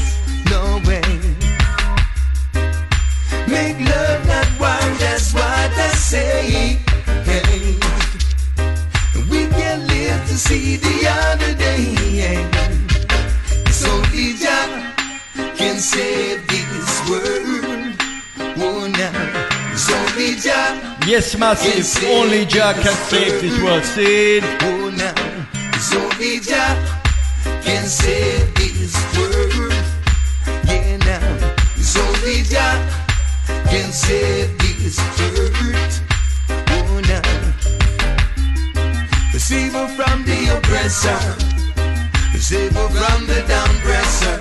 [0.52, 1.04] No way.
[3.46, 6.78] Make love not war, that's what I say.
[7.28, 7.76] Hey.
[9.30, 12.48] We can live to see the other day.
[13.70, 14.64] So Elijah
[15.58, 17.94] can save this world.
[18.64, 19.76] Oh, now.
[19.76, 20.96] So Elijah.
[21.06, 22.08] Yes, massive.
[22.08, 23.84] Only Jah can save this world.
[23.84, 24.42] Sid.
[24.62, 25.14] Oh, now.
[25.78, 26.95] So Elijah
[29.16, 29.72] world.
[30.64, 31.20] Yeah, now.
[33.70, 33.90] Can.
[36.68, 37.22] Oh, now.
[39.96, 41.20] From the oppressor.
[42.38, 44.38] Save her from the downpresser.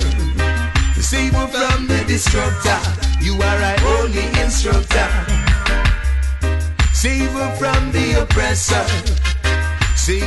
[1.01, 2.79] Save her from the destructor.
[3.21, 5.09] You are only instructor.
[7.59, 8.85] From the oppressor.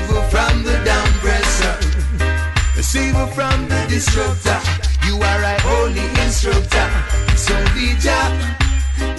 [0.09, 2.38] Her from the downpresser.
[2.79, 4.57] Her from the destructor.
[5.05, 6.89] You are our only instructor.
[7.37, 8.31] So the Jah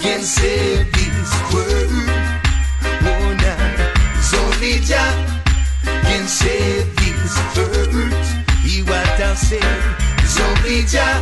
[0.00, 2.08] can save this world.
[3.04, 3.60] Oh, now.
[4.22, 5.12] So the Jah
[5.84, 8.64] can save this earth.
[8.64, 9.60] He what I say.
[10.24, 11.20] So the Jah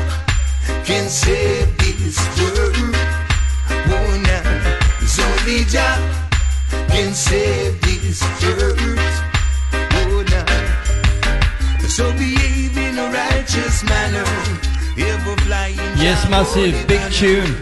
[0.85, 2.95] can save this world.
[3.69, 5.07] Oh, now.
[5.07, 5.99] So the Jah
[6.89, 9.28] can save this earth.
[11.99, 14.23] So behave in a righteous manner.
[15.99, 16.87] Yes, massive.
[16.87, 17.57] Big tune.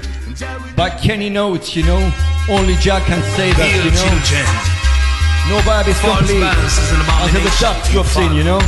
[0.76, 2.12] By Kenny Knots, you know.
[2.46, 5.56] Only Jack can say that, you know.
[5.56, 8.60] Nobody is False complete balance is an until the to drops in, you know.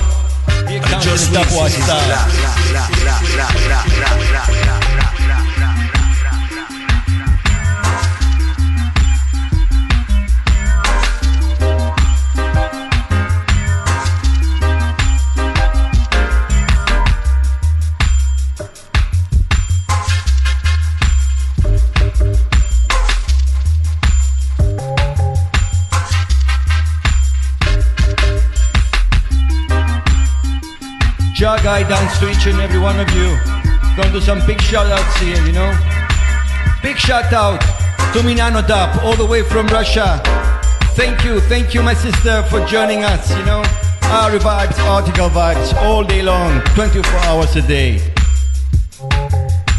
[0.73, 1.99] Here comes just the stopwatch style.
[31.39, 33.39] Jar guy dance to each and every one of you.
[33.97, 35.70] Gonna do some big shout outs here, you know.
[36.82, 37.60] Big shout out
[38.12, 40.20] to Minano Dap, all the way from Russia.
[40.97, 43.62] Thank you, thank you, my sister, for joining us, you know.
[44.10, 48.01] Our vibes, article vibes, all day long, 24 hours a day.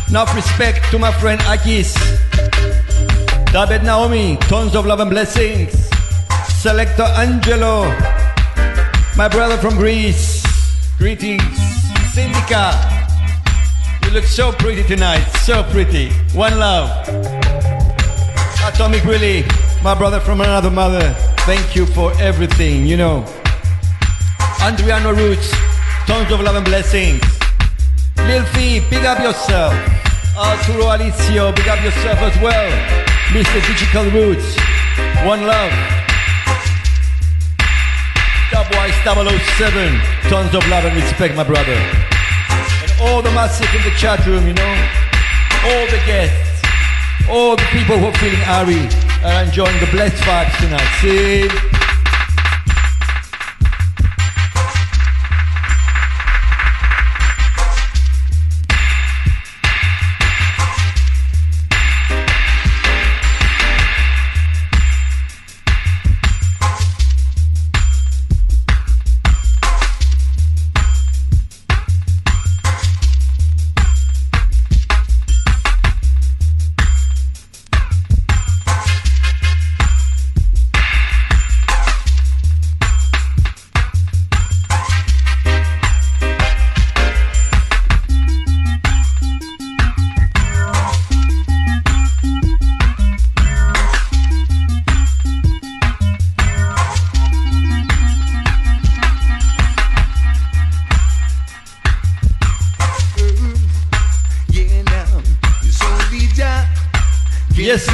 [0.08, 1.94] Enough respect to my friend Akis.
[3.52, 5.74] David Naomi, tons of love and blessings.
[6.48, 7.84] Selector Angelo,
[9.18, 10.39] my brother from Greece.
[11.00, 11.42] Greetings,
[12.12, 12.76] Syndica.
[14.04, 16.10] You look so pretty tonight, so pretty.
[16.34, 16.90] One love.
[18.68, 19.46] Atomic Willie,
[19.82, 21.14] my brother from another mother.
[21.48, 23.24] Thank you for everything, you know.
[24.60, 25.50] Andriano Roots,
[26.06, 27.24] tons of love and blessings.
[28.18, 29.74] Lil Fee, big up yourself.
[30.38, 32.72] Arturo Alicio, big up yourself as well.
[33.30, 33.66] Mr.
[33.66, 34.58] Digital Roots,
[35.26, 35.99] one love.
[38.52, 41.74] Dubwise 007, tons of love and respect, my brother.
[41.74, 44.76] And all the massive in the chat room, you know,
[45.66, 46.66] all the guests,
[47.30, 48.90] all the people who are feeling Ari
[49.24, 50.90] are enjoying the blessed vibes tonight.
[51.02, 51.69] See?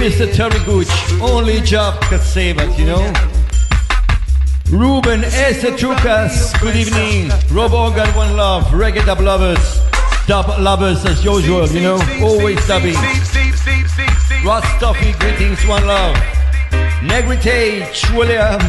[0.05, 0.31] Mr.
[0.31, 0.87] Terry Gooch.
[1.19, 3.11] Only job can save us, you know.
[4.69, 7.31] Ruben Esetrukas, good evening.
[7.51, 8.65] Rob Organ, one love.
[8.65, 9.81] Reggae dub lovers.
[10.27, 11.99] Dub lovers as usual, you know.
[12.21, 12.93] Always dubbing.
[14.45, 16.15] Rostuffy, greetings, one love.
[17.01, 18.61] Negrite, William.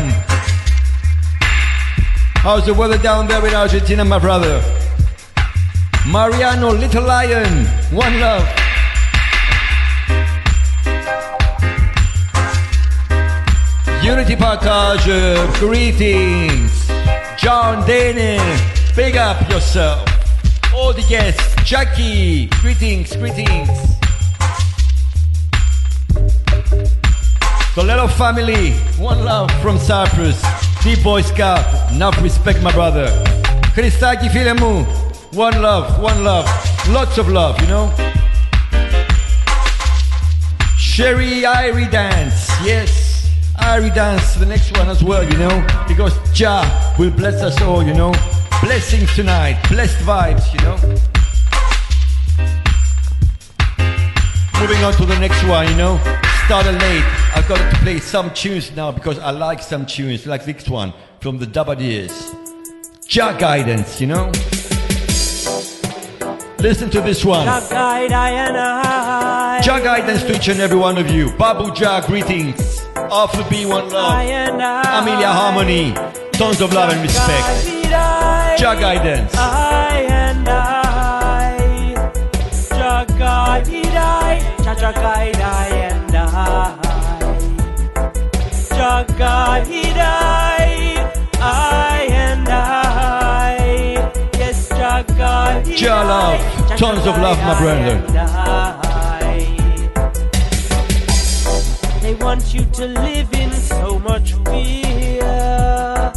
[2.37, 4.65] How's the weather down there in Argentina, my brother?
[6.07, 8.66] Mariano, Little Lion, one love.
[14.07, 16.87] Unity Package, greetings.
[17.37, 18.41] John Dane,
[18.95, 20.09] big up yourself.
[20.73, 23.69] All the guests, Jackie, greetings, greetings.
[27.77, 30.41] Little family, one love from Cyprus.
[30.85, 33.09] Deep Boy Scout, enough respect, my brother.
[33.75, 34.87] Christaki Filemu,
[35.35, 36.47] one love, one love,
[36.91, 37.93] lots of love, you know.
[40.79, 43.06] Sherry Irie Dance, yes.
[43.67, 45.67] Irie Dance, to the next one as well, you know.
[45.89, 46.65] Because Jah
[46.99, 48.13] will bless us all, you know.
[48.63, 50.77] Blessings tonight, blessed vibes, you know.
[54.61, 55.99] Moving on to the next one, you know.
[56.47, 57.05] Started late.
[57.35, 60.95] I've got to play some tunes now because I like some tunes, like this one
[61.21, 62.35] from the Dabadeers.
[63.09, 64.31] Jah Guidance, you know.
[66.61, 67.45] Listen to this one.
[67.45, 69.61] Jah guide I and I.
[69.61, 71.33] Jah Guidance to each and every one of you.
[71.37, 72.86] Babu Jah, greetings.
[72.97, 74.13] Arthur B, one love.
[74.13, 75.93] Amelia Harmony,
[76.33, 77.67] tons of love and respect.
[78.59, 79.35] Jah Guidance.
[79.37, 81.95] I and I.
[82.71, 84.63] Jah guide I.
[84.65, 86.79] Jah guide I and I.
[88.71, 91.13] Jah guide I.
[91.39, 93.59] I and I.
[94.39, 96.79] Yes, Jah guide Jah love.
[96.79, 98.76] Tons of love, my brother.
[102.07, 106.13] They want you to live in so much fear.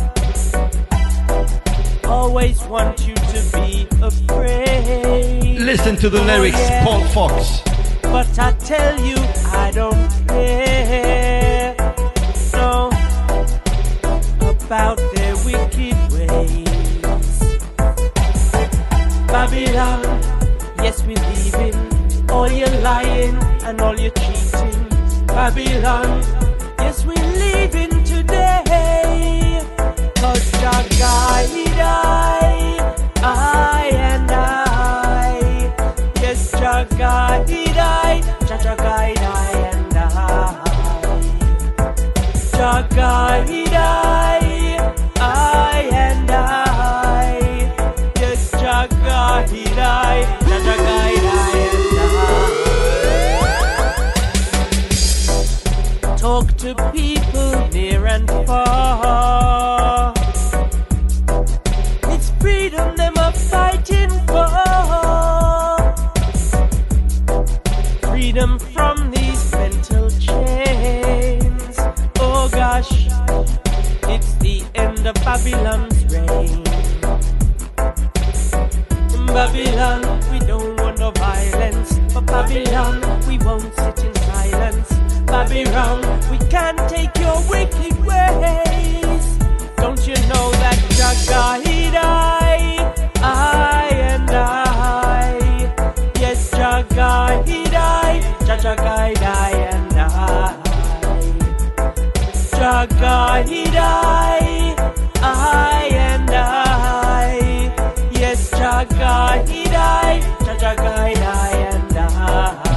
[2.06, 5.58] Always want you to be afraid.
[5.60, 6.84] Listen to the oh, lyrics, Oh, yeah.
[6.86, 7.62] Paul Fox.
[8.04, 9.16] But I tell you,
[9.48, 11.76] I don't care.
[12.54, 12.92] No,
[14.48, 17.40] about their wicked ways.
[19.26, 20.04] Babylon,
[20.84, 22.30] yes, we leaving.
[22.30, 24.49] All your lying and all your cheating.
[25.34, 26.22] Babylon,
[26.80, 29.62] yes, we live in today.
[30.16, 32.78] Cause Jah guide I,
[33.24, 35.40] I and I.
[36.22, 40.10] Yes, Jah guide I, Jah Jah guide I and I.
[42.58, 46.29] Jah guide I, I and I.
[56.40, 60.14] Talk to people near and far.
[62.14, 64.48] It's freedom them are fighting for.
[68.10, 71.76] Freedom from these mental chains.
[72.22, 73.10] Oh gosh,
[74.08, 76.69] it's the end of Babylon's reign.
[79.34, 80.02] Babylon,
[80.32, 82.00] we don't want no violence.
[82.14, 84.90] But Babylon, we won't sit in silence.
[85.26, 86.02] Babylon,
[86.32, 89.38] we can't take your wicked ways.
[89.78, 95.38] Don't you know that Jah guide I, I and I?
[96.20, 100.70] Yes, Jah guide I, Jah Jah I and I.
[102.58, 104.76] Jah guide I,
[105.22, 106.29] I and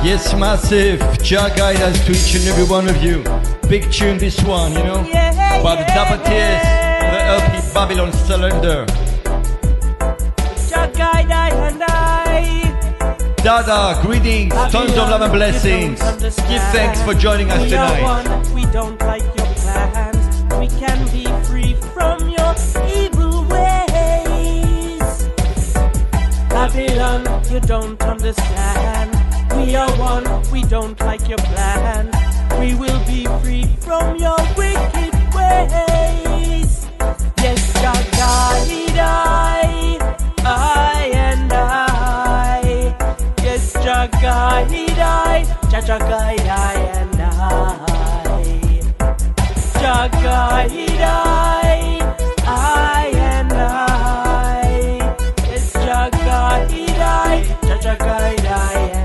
[0.02, 0.98] Yes, massive.
[1.22, 3.22] Jah guidance to each and every one of you.
[3.68, 5.06] Big tune, this one, you know.
[5.06, 6.62] Yeah, By the Dapper Tears,
[7.12, 8.84] the LP Babylon Cylinder.
[10.68, 10.90] Jah
[11.70, 12.62] and I.
[13.36, 16.00] Dada, greetings, tons of love and blessings.
[16.20, 18.42] Give thanks for joining us tonight.
[26.62, 29.10] Babylon, you don't understand.
[29.56, 32.08] We are one, we don't like your plan.
[32.60, 36.86] We will be free from your wicked ways.
[37.42, 39.98] Yes, Jah guide I,
[40.44, 42.94] I and I.
[43.42, 47.82] Yes, Jah guide I, guide I and I.
[49.80, 51.98] Jah guide I,
[52.46, 53.21] I.
[56.68, 59.01] guide I, Jah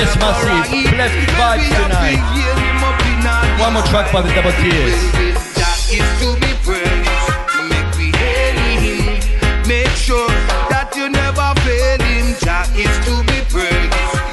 [0.00, 0.96] Yes, Massive.
[0.96, 3.60] Left vibes tonight.
[3.60, 4.96] One more track by the Double Tears.
[9.68, 10.28] Make sure
[10.70, 12.34] that you never fail him.
[13.04, 14.29] To be praised.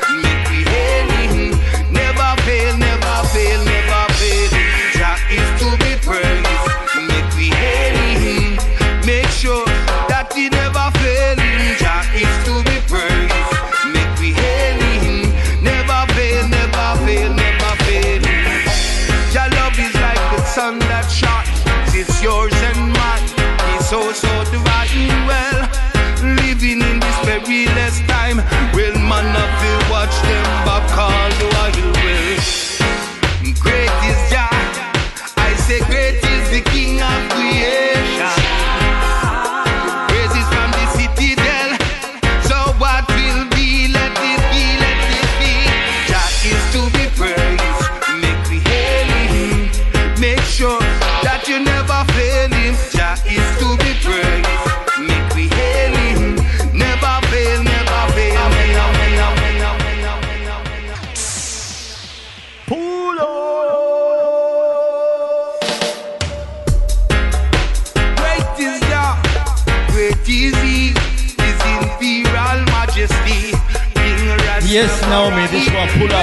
[27.48, 28.38] plenty less time.
[28.76, 30.47] Will man not feel watch them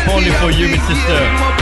[0.08, 1.53] only for you, Mr.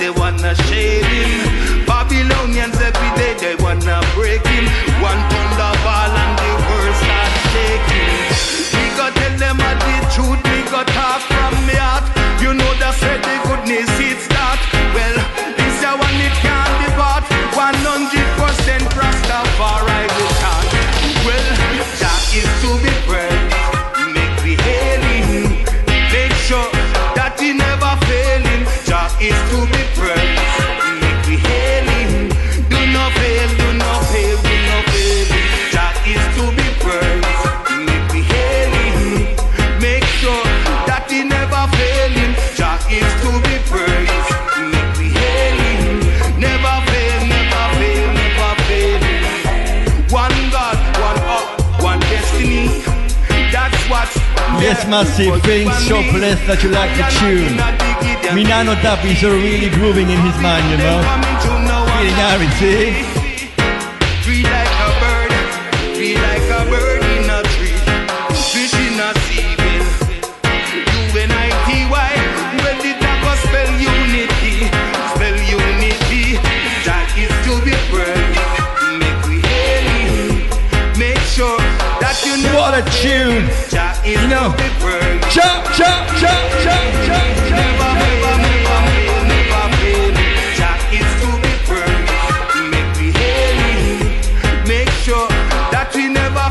[0.00, 1.84] they wanna shade him.
[1.84, 4.64] Babylonians every day they wanna break him.
[5.04, 8.16] One pound of thunderball and the world start shaking.
[8.74, 12.04] We got tell them the truth, we got talk from me heart.
[12.40, 14.29] You know that said the goodness it's
[54.60, 57.56] Yes, massive thing so blessed that you like the tune.
[58.34, 61.00] Minano Dub is really grooving in his mind, you know.
[61.96, 63.19] Feeling Irish, see?
[84.30, 84.54] now.
[85.28, 87.70] Chop, chop, chop, chop, chop, chop.
[95.92, 96.48] We never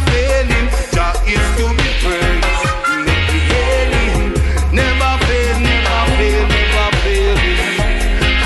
[0.51, 0.68] him.
[0.93, 2.64] Jah is to be praised.
[3.07, 4.34] Make hail him.
[4.76, 7.89] Never fail, never fail, never.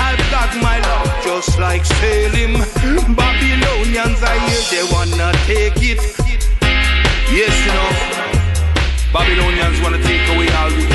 [0.06, 2.54] I've got my love just like sailing.
[3.16, 5.83] Babylonians, I hear they wanna take
[9.84, 10.93] wanna take away all we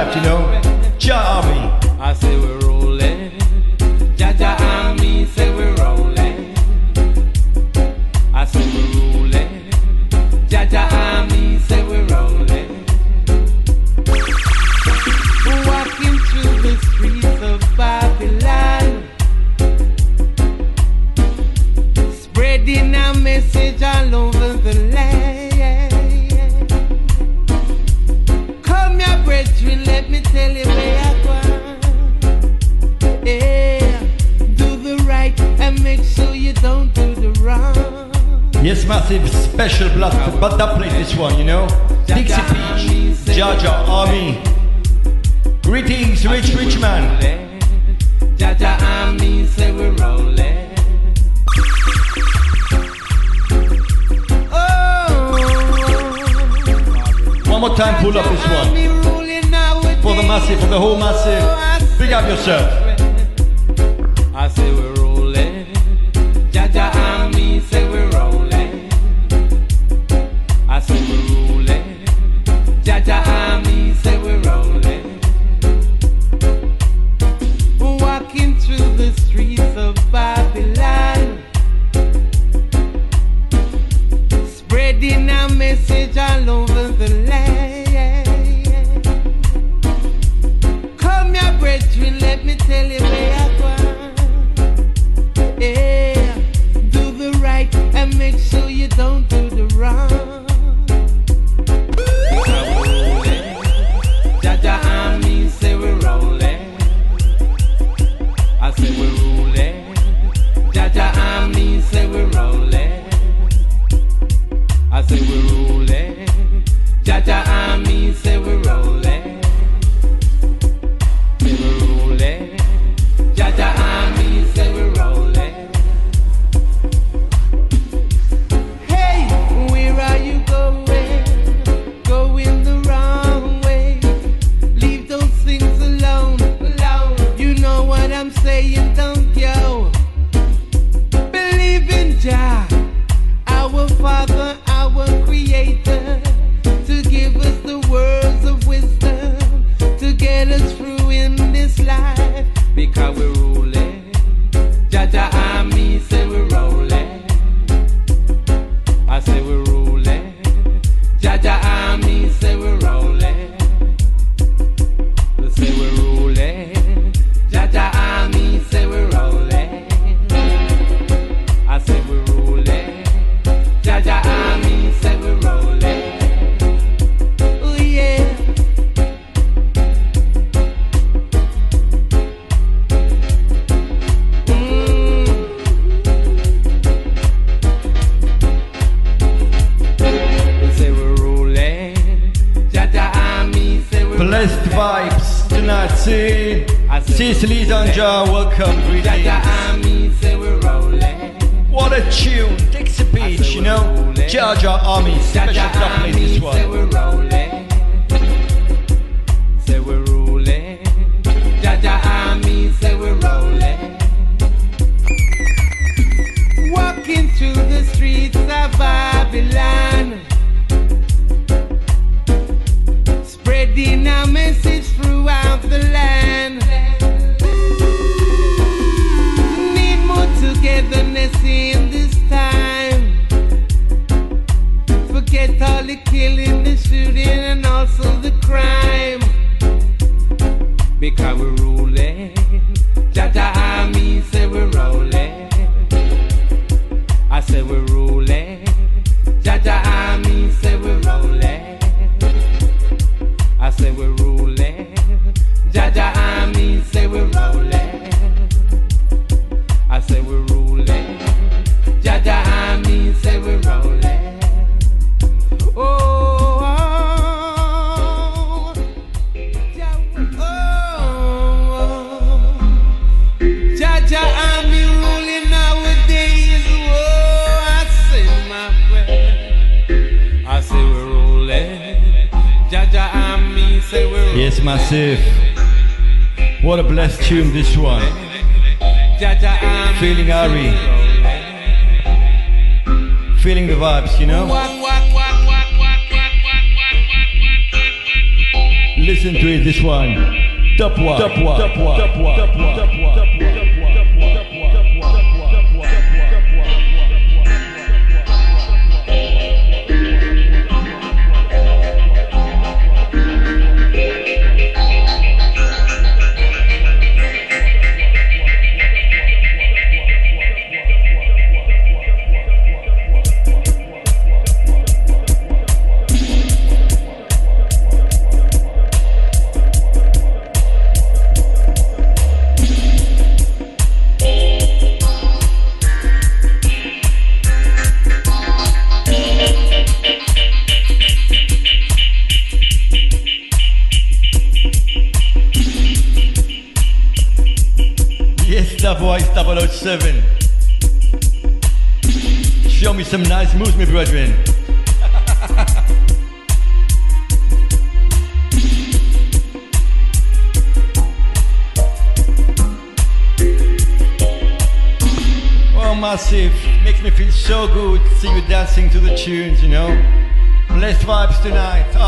[0.00, 0.59] survived, you know.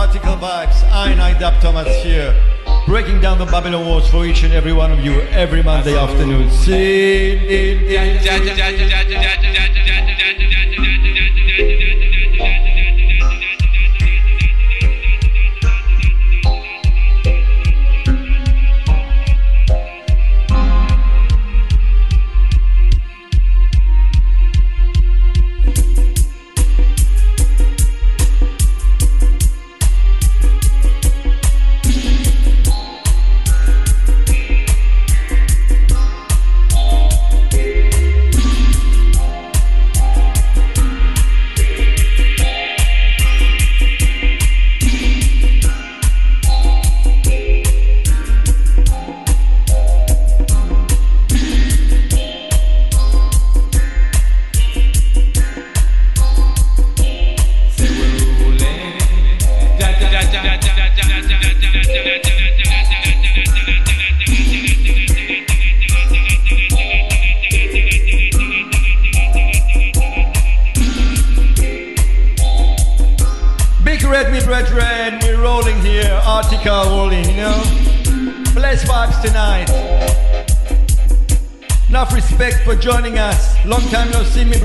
[0.07, 0.83] Tonight, article vibes.
[0.91, 2.35] I and I, Dab Thomas here.
[2.87, 6.51] Breaking down the Babylon walls for each and every one of you every Monday afternoon.
[6.51, 7.33] See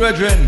[0.07, 0.46] no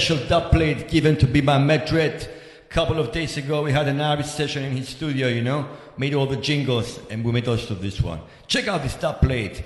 [0.00, 2.26] special dub plate given to Biba Medred.
[2.70, 5.68] Couple of days ago, we had an Irish session in his studio, you know,
[5.98, 8.18] made all the jingles, and we made also this one.
[8.46, 9.62] Check out this dub plate.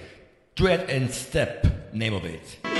[0.56, 2.73] Dread and Step, name of it.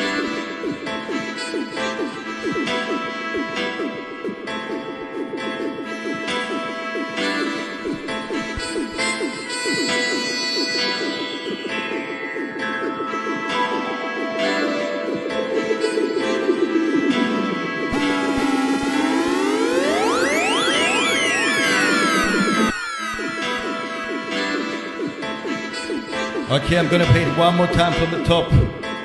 [26.55, 28.49] Okay, I'm gonna play it one more time from the top.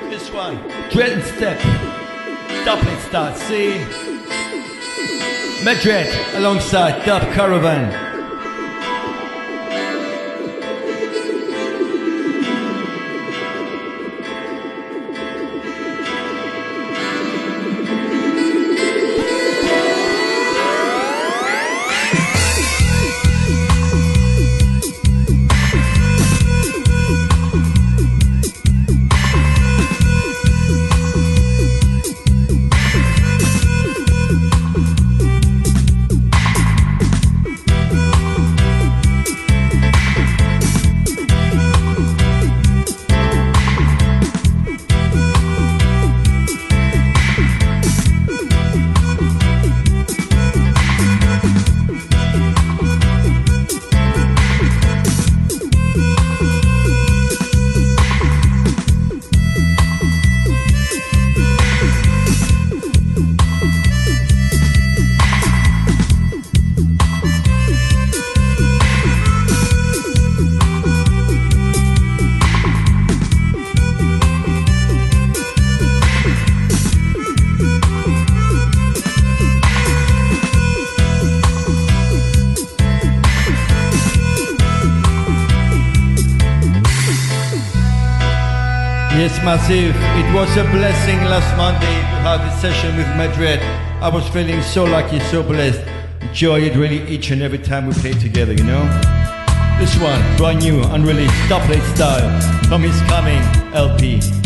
[0.08, 0.56] This one,
[0.88, 1.58] Dread Step.
[2.64, 3.78] Doubling start, see?
[5.64, 6.06] Madrid
[6.36, 8.09] alongside Dub Caravan.
[89.70, 89.94] Massive.
[89.94, 93.60] It was a blessing last Monday to have this session with Madrid.
[94.02, 95.80] I was feeling so lucky, so blessed.
[96.22, 98.82] Enjoy it really each and every time we play together, you know?
[99.78, 102.28] This one, brand new, unreleased, dub plate style,
[102.64, 103.40] from his coming
[103.72, 104.39] LP.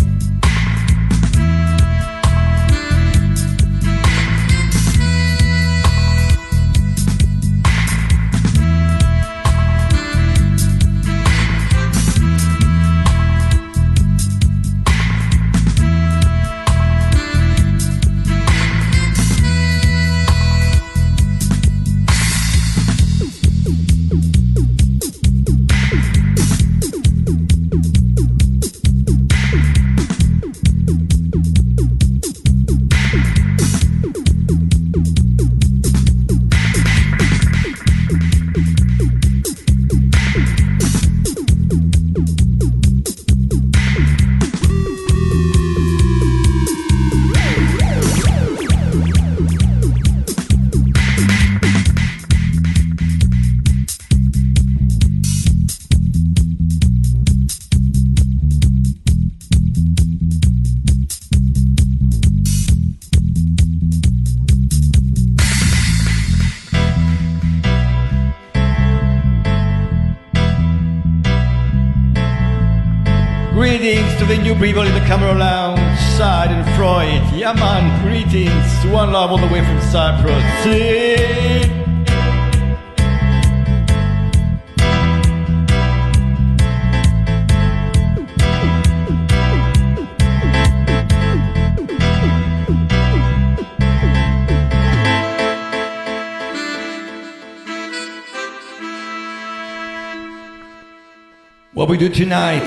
[102.04, 102.66] Do tonight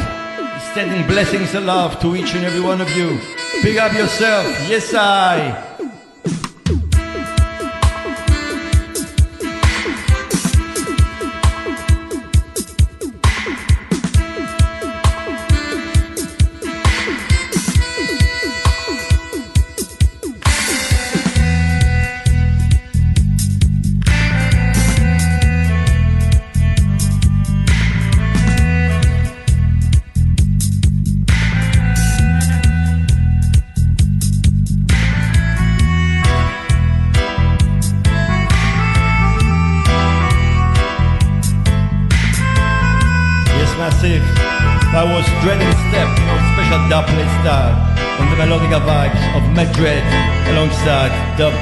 [0.73, 3.19] sending blessings of love to each and every one of you.
[3.61, 4.47] Big up yourself.
[4.67, 5.66] Yes, I.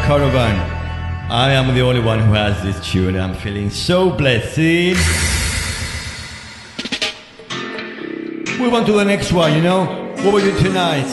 [0.06, 0.56] Caravan.
[1.32, 3.16] I am the only one who has this tune.
[3.16, 4.60] I'm feeling so blessed.
[8.60, 9.86] Move on to the next one, you know.
[10.18, 11.08] What we do tonight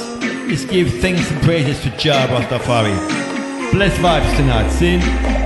[0.51, 3.73] is give thanks and praises to Jah Rastafari.
[3.73, 5.42] Blessed vibes tonight, see?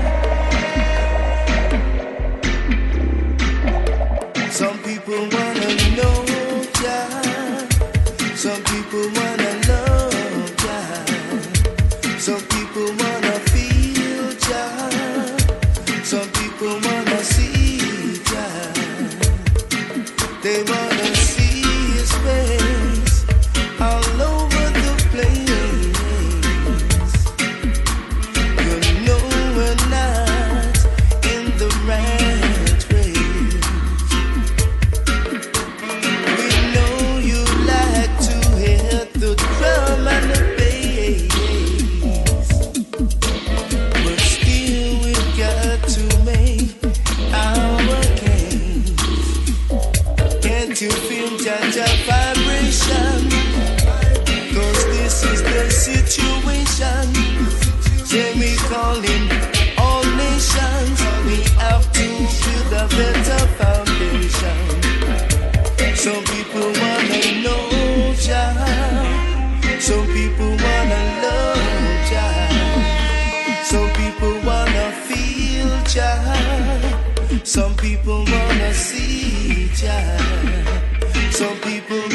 [81.36, 82.05] Some people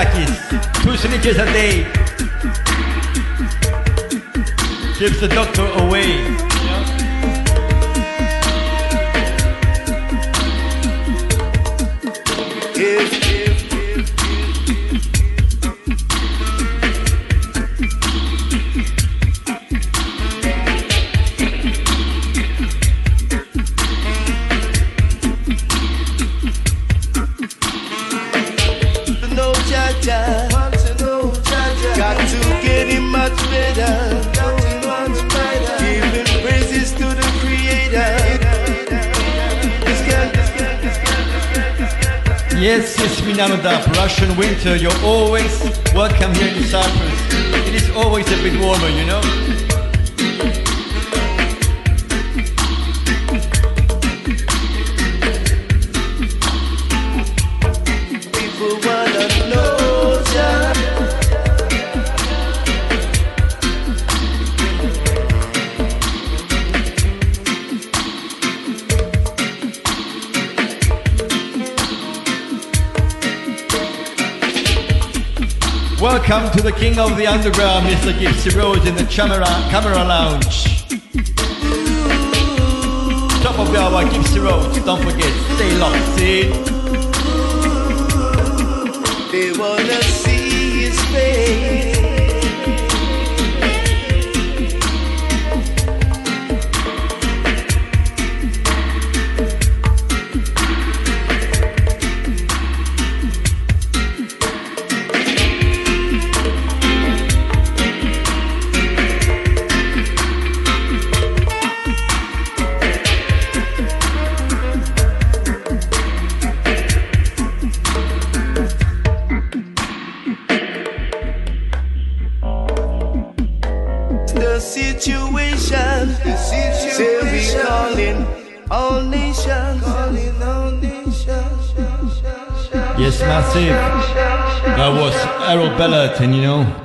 [0.00, 0.06] Two
[0.80, 1.84] Tushnik a day.
[4.98, 6.59] Keeps the doctor away.
[31.96, 33.92] Got to get it much better.
[35.78, 38.16] Giving praises to the Creator.
[42.58, 43.20] Yes, yes,
[43.96, 45.62] Russian winter, you're always
[45.94, 47.20] welcome here in Cyprus.
[47.68, 49.20] It is always a bit warmer, you know?
[76.30, 78.12] Welcome to the king of the underground, Mr.
[78.12, 80.86] Gypsy Rose in the camera Camera Lounge.
[83.42, 84.78] Top of the hour, Gypsy Rose.
[84.84, 86.52] Don't forget, stay locked in.
[89.32, 90.19] They wanna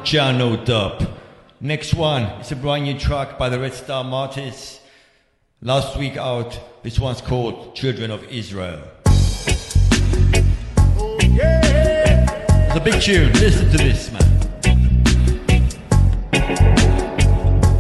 [0.06, 1.18] John Dub.
[1.60, 4.80] Next one is a brand new track by the Red Star Martyrs.
[5.64, 8.84] Last week out, this one's called Children of Israel.
[11.00, 12.68] Oh, yeah.
[12.68, 14.22] It's a big tune, listen to this man.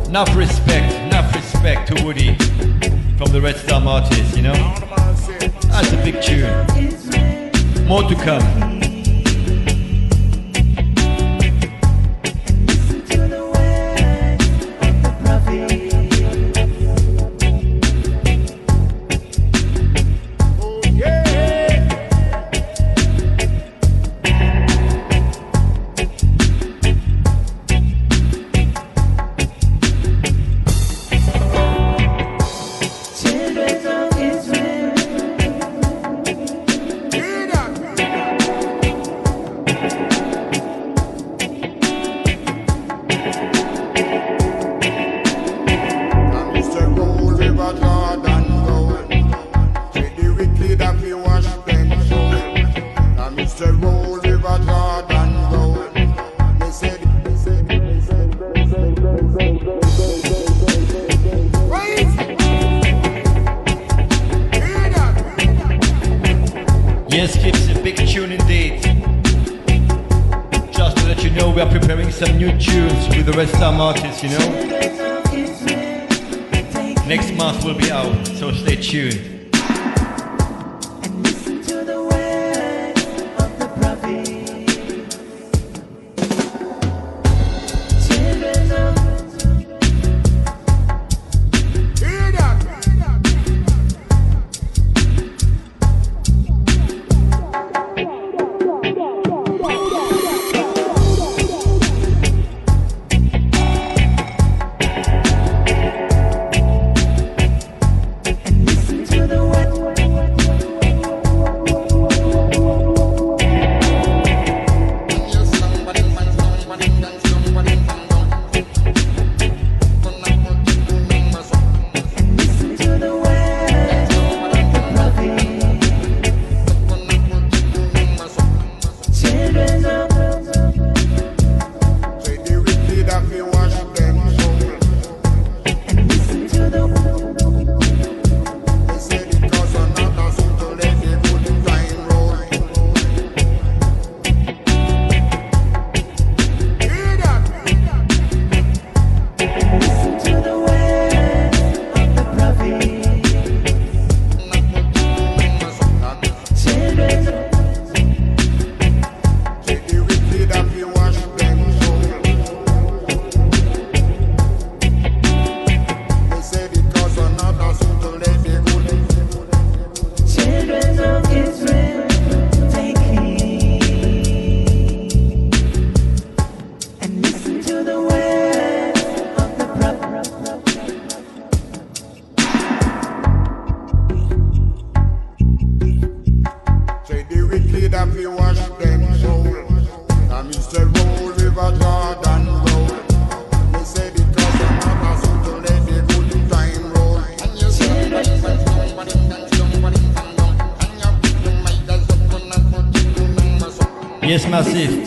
[0.07, 2.33] Enough respect, enough respect to Woody
[3.19, 4.53] from the Red Star Martyrs, you know?
[5.67, 6.65] That's a big tune.
[7.85, 8.74] More to come.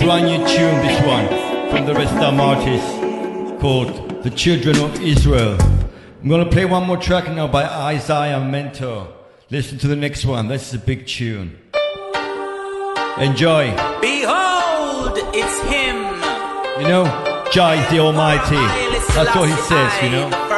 [0.09, 1.29] brand new tune, this one,
[1.69, 5.59] from the Restam artist called The Children of Israel.
[5.61, 9.13] I'm going to play one more track now by Isaiah Mentor.
[9.51, 10.49] Listen to the next one.
[10.49, 11.59] This is a big tune.
[13.19, 13.71] Enjoy.
[14.01, 15.97] Behold, it's him.
[16.81, 17.05] You know,
[17.53, 18.57] Jah the Almighty.
[19.13, 20.58] That's what he says, you know.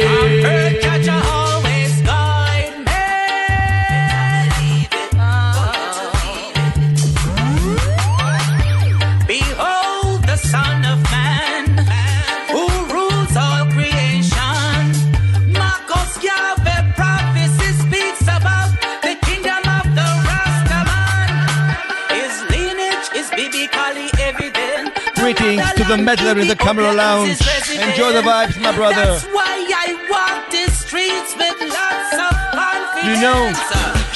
[26.01, 27.29] meddler in the camera lounge.
[27.71, 28.95] Enjoy the vibes, my brother.
[28.95, 33.07] That's why I walk the streets with lots of confidence.
[33.07, 33.51] You know,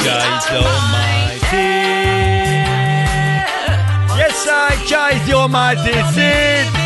[0.04, 1.70] Jah is Almighty.
[4.18, 5.94] Yes, I, Jah is the Almighty.
[6.14, 6.85] Sing.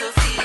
[0.00, 0.41] All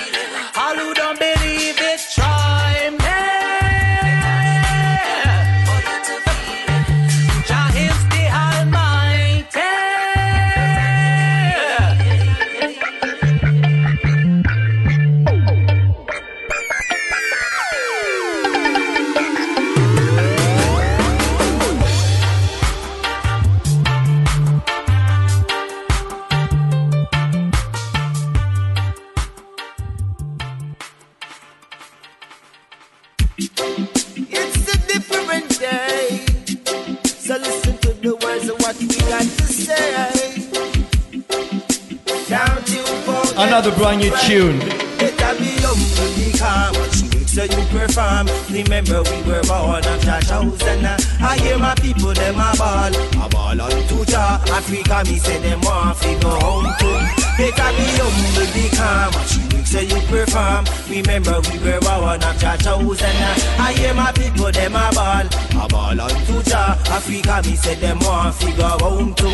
[67.38, 69.26] Africa me say them want fi go home to.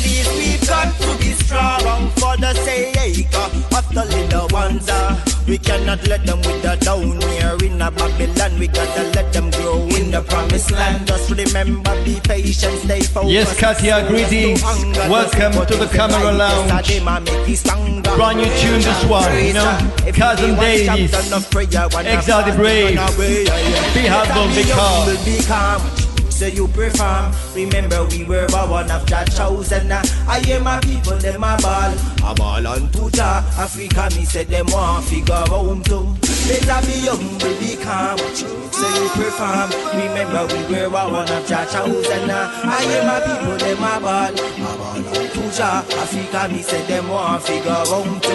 [0.00, 4.88] Please we've got to be strong for the sake of the little ones.
[4.88, 5.20] uh.
[5.46, 8.58] We cannot let them wither down here in a Babylon.
[8.58, 11.06] We gotta let them grow in the promised land.
[11.06, 13.32] Just remember, be patient, stay focused.
[13.32, 14.62] Yes, Katia, greetings.
[14.62, 16.70] Welcome to the Camera Lounge.
[18.16, 19.78] Brand new tune, this one, you know.
[20.14, 22.96] Cousin Davies, Exile the Brave,
[23.94, 25.97] Be Humble, Be Calm.
[26.38, 27.32] So you perform.
[27.52, 29.90] Remember we were one of Jah chosen.
[29.90, 31.92] I hear my people them a ball.
[32.22, 33.42] A ball on Jah.
[33.58, 36.14] Africa me say them want figure home too.
[36.46, 38.18] Better be humble, be calm.
[38.70, 39.74] So you perform.
[39.98, 42.30] Remember we were one of Jah chosen.
[42.30, 44.30] I hear my people them a ball.
[44.30, 45.82] A ball on Jah.
[45.98, 48.30] Africa me say them want figure home too.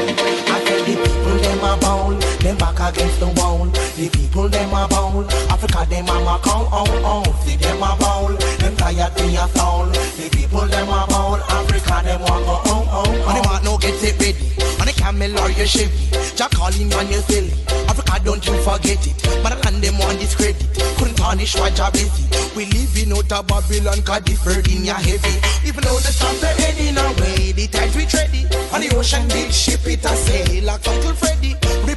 [0.52, 2.22] I tell the people them a bound.
[2.44, 3.72] Them back against the wall.
[3.94, 5.30] The people them a bound.
[5.54, 7.24] Africa them a mark on on oh, on.
[7.30, 8.42] Oh, See them a bound.
[8.58, 9.86] Them tired be a soul.
[10.18, 11.46] The people them a bound.
[11.46, 13.22] Africa them want go oh, on on.
[13.30, 14.50] On the man no get it ready.
[14.82, 16.10] On the camel or your Chevy.
[16.34, 17.54] Jack calling and you silly.
[17.86, 19.14] Africa don't you forget it.
[19.46, 20.66] But the land them want discredit.
[20.98, 22.26] Couldn't tarnish what job busy.
[22.58, 25.38] We living out of Babylon cause the burden ya heavy.
[25.70, 28.50] Even though the storms are heading away, the tides we tready.
[28.74, 31.54] On the ocean big ship it a sail like Uncle Freddy.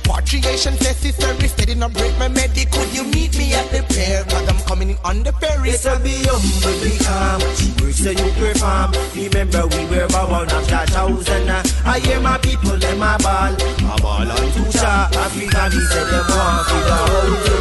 [0.06, 2.70] Repatriation necessary, steady not break my medic.
[2.70, 4.22] Could you meet me at the pier?
[4.30, 5.70] Cause I'm coming in on the ferry.
[5.74, 7.42] Better be humble, be calm.
[7.82, 8.94] We say you perform.
[9.18, 11.50] Remember we were born Jah chosen.
[11.50, 15.10] I hear my people them my ball, a ball on two Jah.
[15.10, 17.56] Africa me say them want figure out to.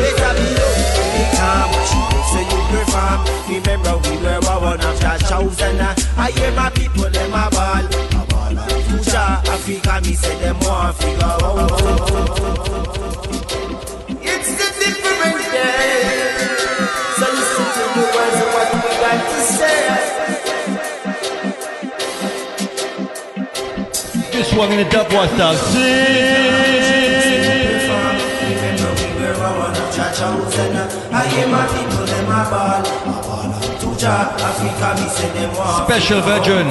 [0.00, 1.68] Better be humble, be calm.
[1.68, 3.20] We say um, you perform.
[3.44, 5.80] Remember we were born Jah chosen.
[6.16, 9.39] I hear my people them my ball, a ball on two Jah.
[9.50, 11.90] Africa me say them want figure out to.
[14.22, 15.90] It's a different day.
[17.18, 19.82] So listen to the words of what we got to say.
[24.30, 25.58] This one in the dub was done.
[31.12, 32.80] I hear my people, them a ball.
[32.80, 34.30] A ball on to Jah.
[34.38, 35.86] Africa, me say them want.
[35.88, 36.64] Special version.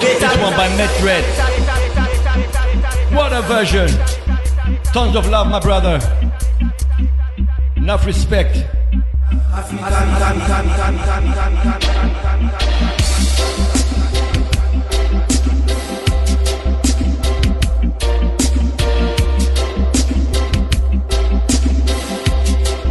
[0.00, 1.81] This one by Metred.
[3.12, 3.88] What a version.
[4.94, 6.00] Tons of love, my brother.
[7.76, 8.56] Enough respect.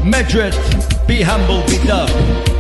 [0.04, 2.51] Medred, be humble, be dub.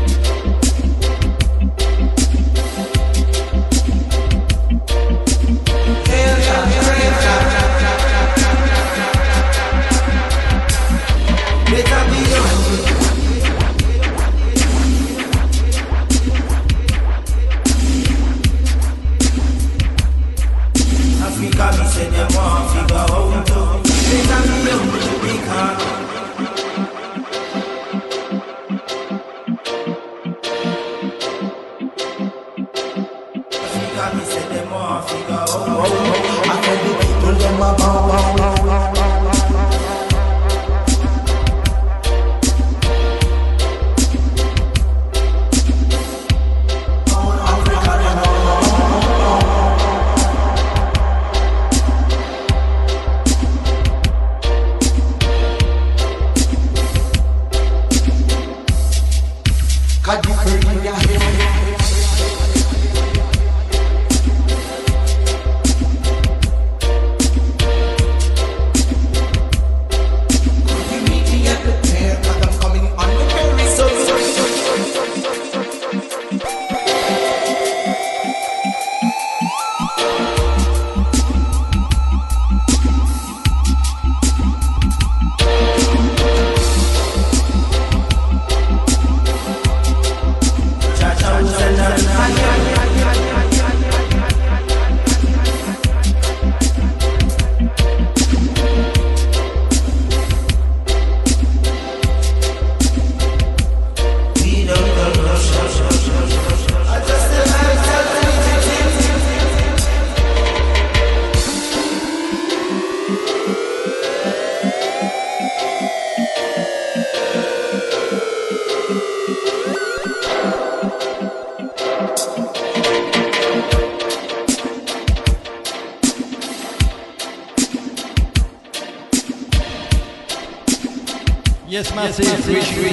[132.51, 132.83] Massive.
[132.83, 132.90] Reaching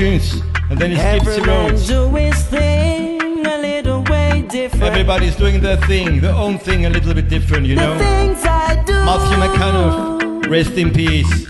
[0.00, 0.40] tunes,
[0.70, 1.86] and then it skips Every the man roads.
[1.86, 4.82] do his thing a little way different.
[4.82, 7.98] Everybody's doing their thing, their own thing, a little bit different, you know.
[7.98, 11.49] things I do, Matthew McCann, rest in peace.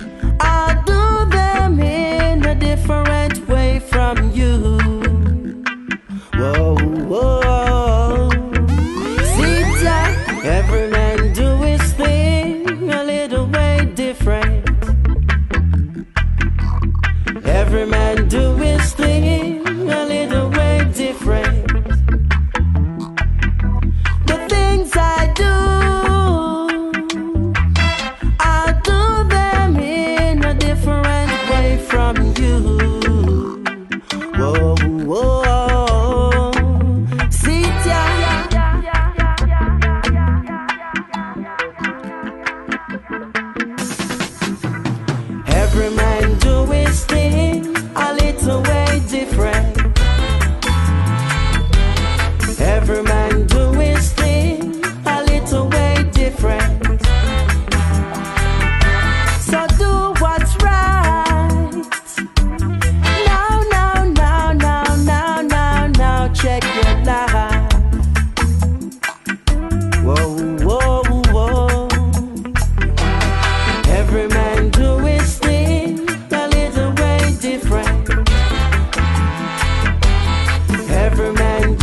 [81.22, 81.79] Every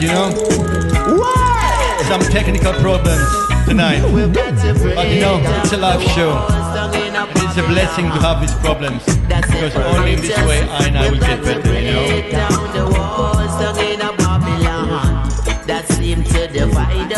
[0.00, 0.30] you know?
[2.08, 3.28] Some technical problems
[3.68, 4.00] tonight.
[4.02, 6.32] But you know, it's a live show.
[6.32, 9.04] And it's a blessing to have these problems.
[9.04, 12.60] Because only this way I and I will get better, you know?
[16.24, 17.10] to divide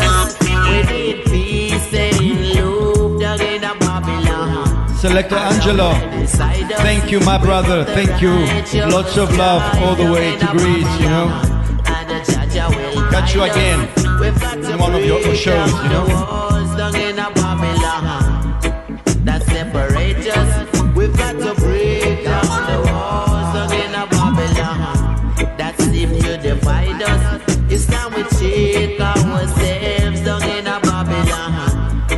[1.25, 2.33] peace and.
[5.03, 5.93] Selector Angelo,
[6.77, 7.83] thank you, my brother.
[7.83, 8.31] Thank you.
[8.89, 11.52] Lots of love all the way to Greece, you know?
[13.23, 13.79] Catch you again
[14.69, 16.05] in one of your shows, you know?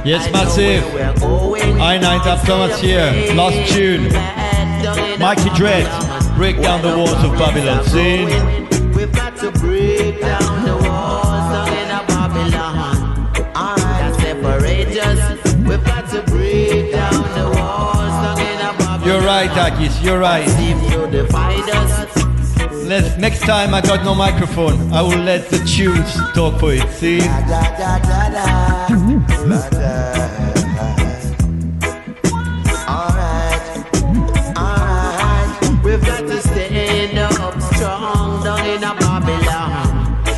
[0.03, 0.83] Yes, massive.
[1.79, 3.11] I Night Up Thomas here.
[3.35, 4.11] Last tune.
[5.19, 5.85] Mikey Dread.
[6.35, 7.83] Break down the walls of Babylon.
[7.85, 8.64] Scene.
[19.55, 20.01] Babylon.
[20.01, 20.45] You're right.
[22.85, 26.87] Let's, next time I got no microphone, I will let the tunes talk for it.
[26.91, 27.19] See?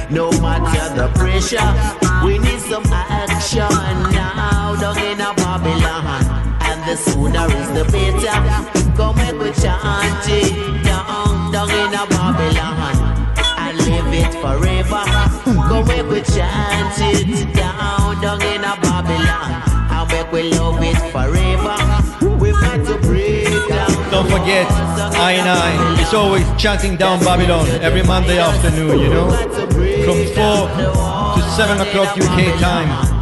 [0.09, 3.67] No matter the pressure, we need some action
[4.13, 6.23] now down in a Babylon.
[6.61, 8.86] And the sooner is the better.
[8.97, 12.97] Go make we chant it down, down in a Babylon.
[13.59, 15.05] And live it forever.
[15.69, 19.61] Go make we chant it down, down in a Babylon.
[19.91, 21.77] And make we love it forever.
[22.41, 24.09] We've got to break down.
[24.09, 29.29] Don't forget, I and I is always chanting down Babylon every Monday afternoon, you know?
[29.29, 33.13] From 4 to 7 o'clock UK time.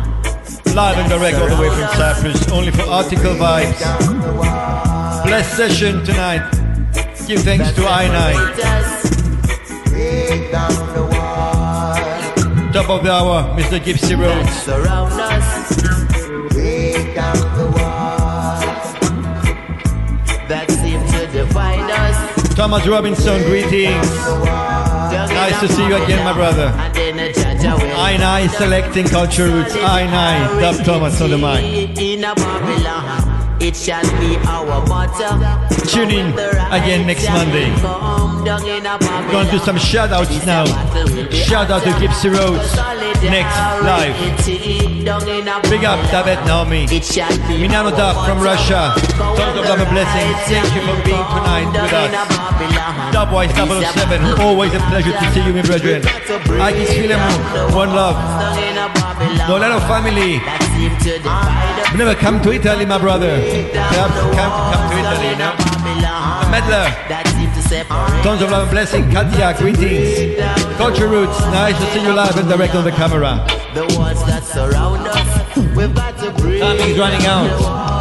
[0.74, 4.15] Live and direct all the way from Cyprus, only for Article Vibes.
[5.26, 6.52] Blessed session tonight.
[7.28, 8.34] Give thanks to I and I.
[12.72, 13.80] Top Top of the hour, Mr.
[13.80, 14.66] Gypsy Rhodes.
[22.56, 24.08] Thomas Robinson, greetings.
[25.36, 26.72] Nice to see you again, my brother.
[26.78, 29.76] I and I selecting culture roots.
[29.76, 31.98] I and I, Dub Thomas on the mic.
[33.66, 35.30] In a Babylon, it shall be our motto.
[35.88, 36.28] Tune in
[36.70, 37.74] again next Monday.
[39.32, 40.66] Gonna do some shout outs now.
[41.32, 42.76] Shout out to Gypsy Rhodes.
[43.24, 44.16] Next live.
[45.70, 46.86] Big up David Naomi.
[46.86, 48.94] Minano Dub from Russia.
[49.18, 50.38] Tons of love and blessings.
[50.46, 52.12] Thank you for being tonight with us.
[53.16, 54.42] Dubwise 007.
[54.42, 56.04] Always a pleasure to see you, my brethren.
[56.62, 57.74] Agis Filemu.
[57.74, 59.05] One love.
[59.48, 60.42] Dolaro family.
[61.92, 63.30] You never come to Italy, my brother.
[63.74, 65.54] Come, come, come to Italy, you know.
[66.42, 66.88] A meddler.
[68.24, 69.10] Tons of love and blessing.
[69.12, 70.38] Katia, greetings.
[70.78, 71.40] Culture Roots.
[71.54, 73.46] Nice to see you live and direct on the camera.
[73.74, 76.62] The walls that surround us, we've got to break.
[76.62, 77.96] Time is running out.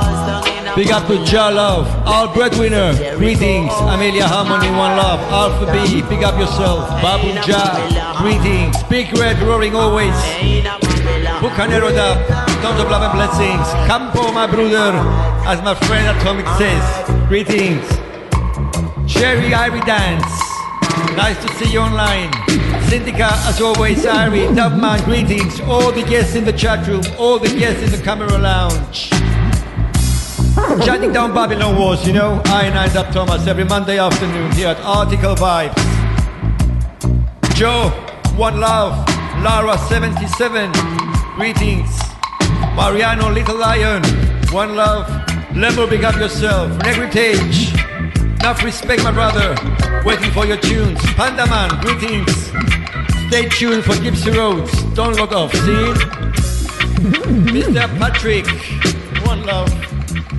[0.77, 3.73] Big up to Ja Love, All Breadwinner, greetings.
[3.79, 6.89] Amelia Harmony, One Love, Alpha B, big up yourself.
[7.01, 7.79] Babu Ja,
[8.19, 8.83] greetings.
[8.85, 10.15] Big Red roaring always.
[11.45, 12.27] Bucanero Dub,
[12.63, 13.69] tons of love and blessings.
[13.87, 14.97] Campo, my brother,
[15.47, 17.87] as my friend Atomic says, greetings.
[19.07, 20.25] Cherry Ivy Dance,
[21.15, 22.33] nice to see you online.
[22.89, 25.61] Syndica, as always, Irie, Dubman, greetings.
[25.69, 29.11] All the guests in the chat room, all the guests in the camera lounge.
[30.83, 34.69] Shutting down Babylon Wars, you know, I and I, Dub Thomas, every Monday afternoon here
[34.69, 35.77] at Article Vibes.
[37.55, 37.91] Joe,
[38.35, 39.07] One Love,
[39.43, 40.73] Lara 77,
[41.35, 41.91] greetings.
[42.77, 44.03] Mariano Little Lion,
[44.53, 45.07] One Love,
[45.51, 46.71] Lembo, big up yourself.
[46.83, 47.73] Negritage,
[48.41, 49.57] enough respect, my brother.
[50.05, 51.01] Waiting for your tunes.
[51.15, 52.53] Panda Man, greetings.
[53.29, 54.71] Stay tuned for Gypsy Rhodes.
[54.95, 55.93] Don't log off, see?
[57.51, 57.89] Mr.
[57.99, 58.47] Patrick,
[59.27, 59.73] One Love.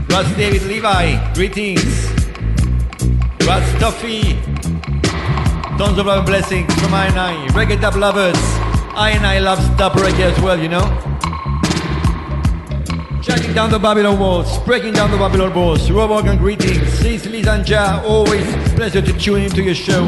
[0.09, 1.83] Russ David Levi, greetings.
[3.45, 4.39] Russ Tuffy,
[5.77, 7.47] tons of love and blessings from I and I.
[7.49, 8.39] Reggae dub lovers,
[8.95, 10.85] I and I love dub reggae as well, you know.
[13.21, 15.91] Shutting down the Babylon walls, breaking down the Babylon walls.
[15.91, 16.93] Rob Organ greetings.
[16.93, 20.05] Cecily Zanja, always pleasure to tune into your show.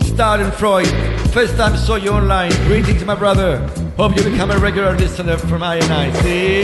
[0.00, 0.86] Star and Freud,
[1.34, 2.50] first time saw you online.
[2.66, 3.58] Greetings, my brother.
[3.98, 6.12] Hope you become a regular listener from I and I.
[6.22, 6.62] See?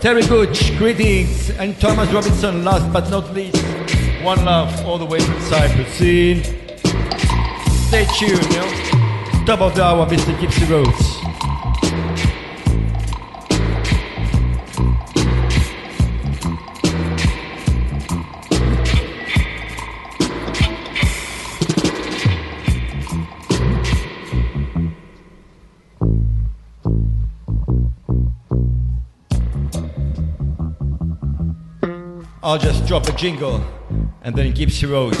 [0.00, 1.48] Terry Gooch, greetings.
[1.50, 3.56] And Thomas Robinson, last but not least.
[4.22, 5.88] One love all the way from Cyprus.
[5.94, 6.42] See?
[7.88, 8.99] Stay tuned, you know.
[9.50, 10.32] Top of the hour, Mr.
[10.38, 11.18] Gypsy Rhodes.
[32.40, 33.64] I'll just drop a jingle
[34.22, 35.18] and then Gypsy Rose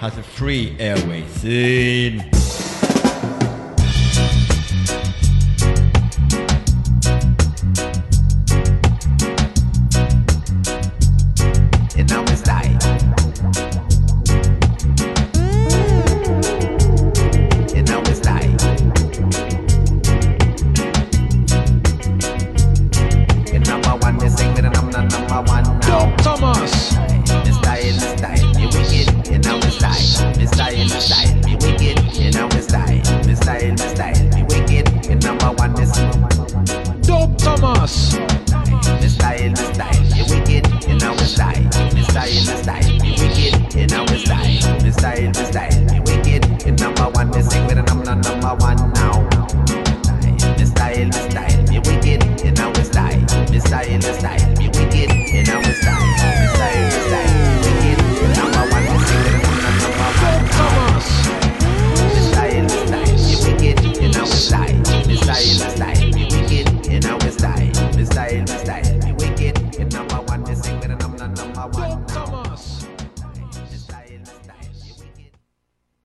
[0.00, 2.39] has a free airway scene.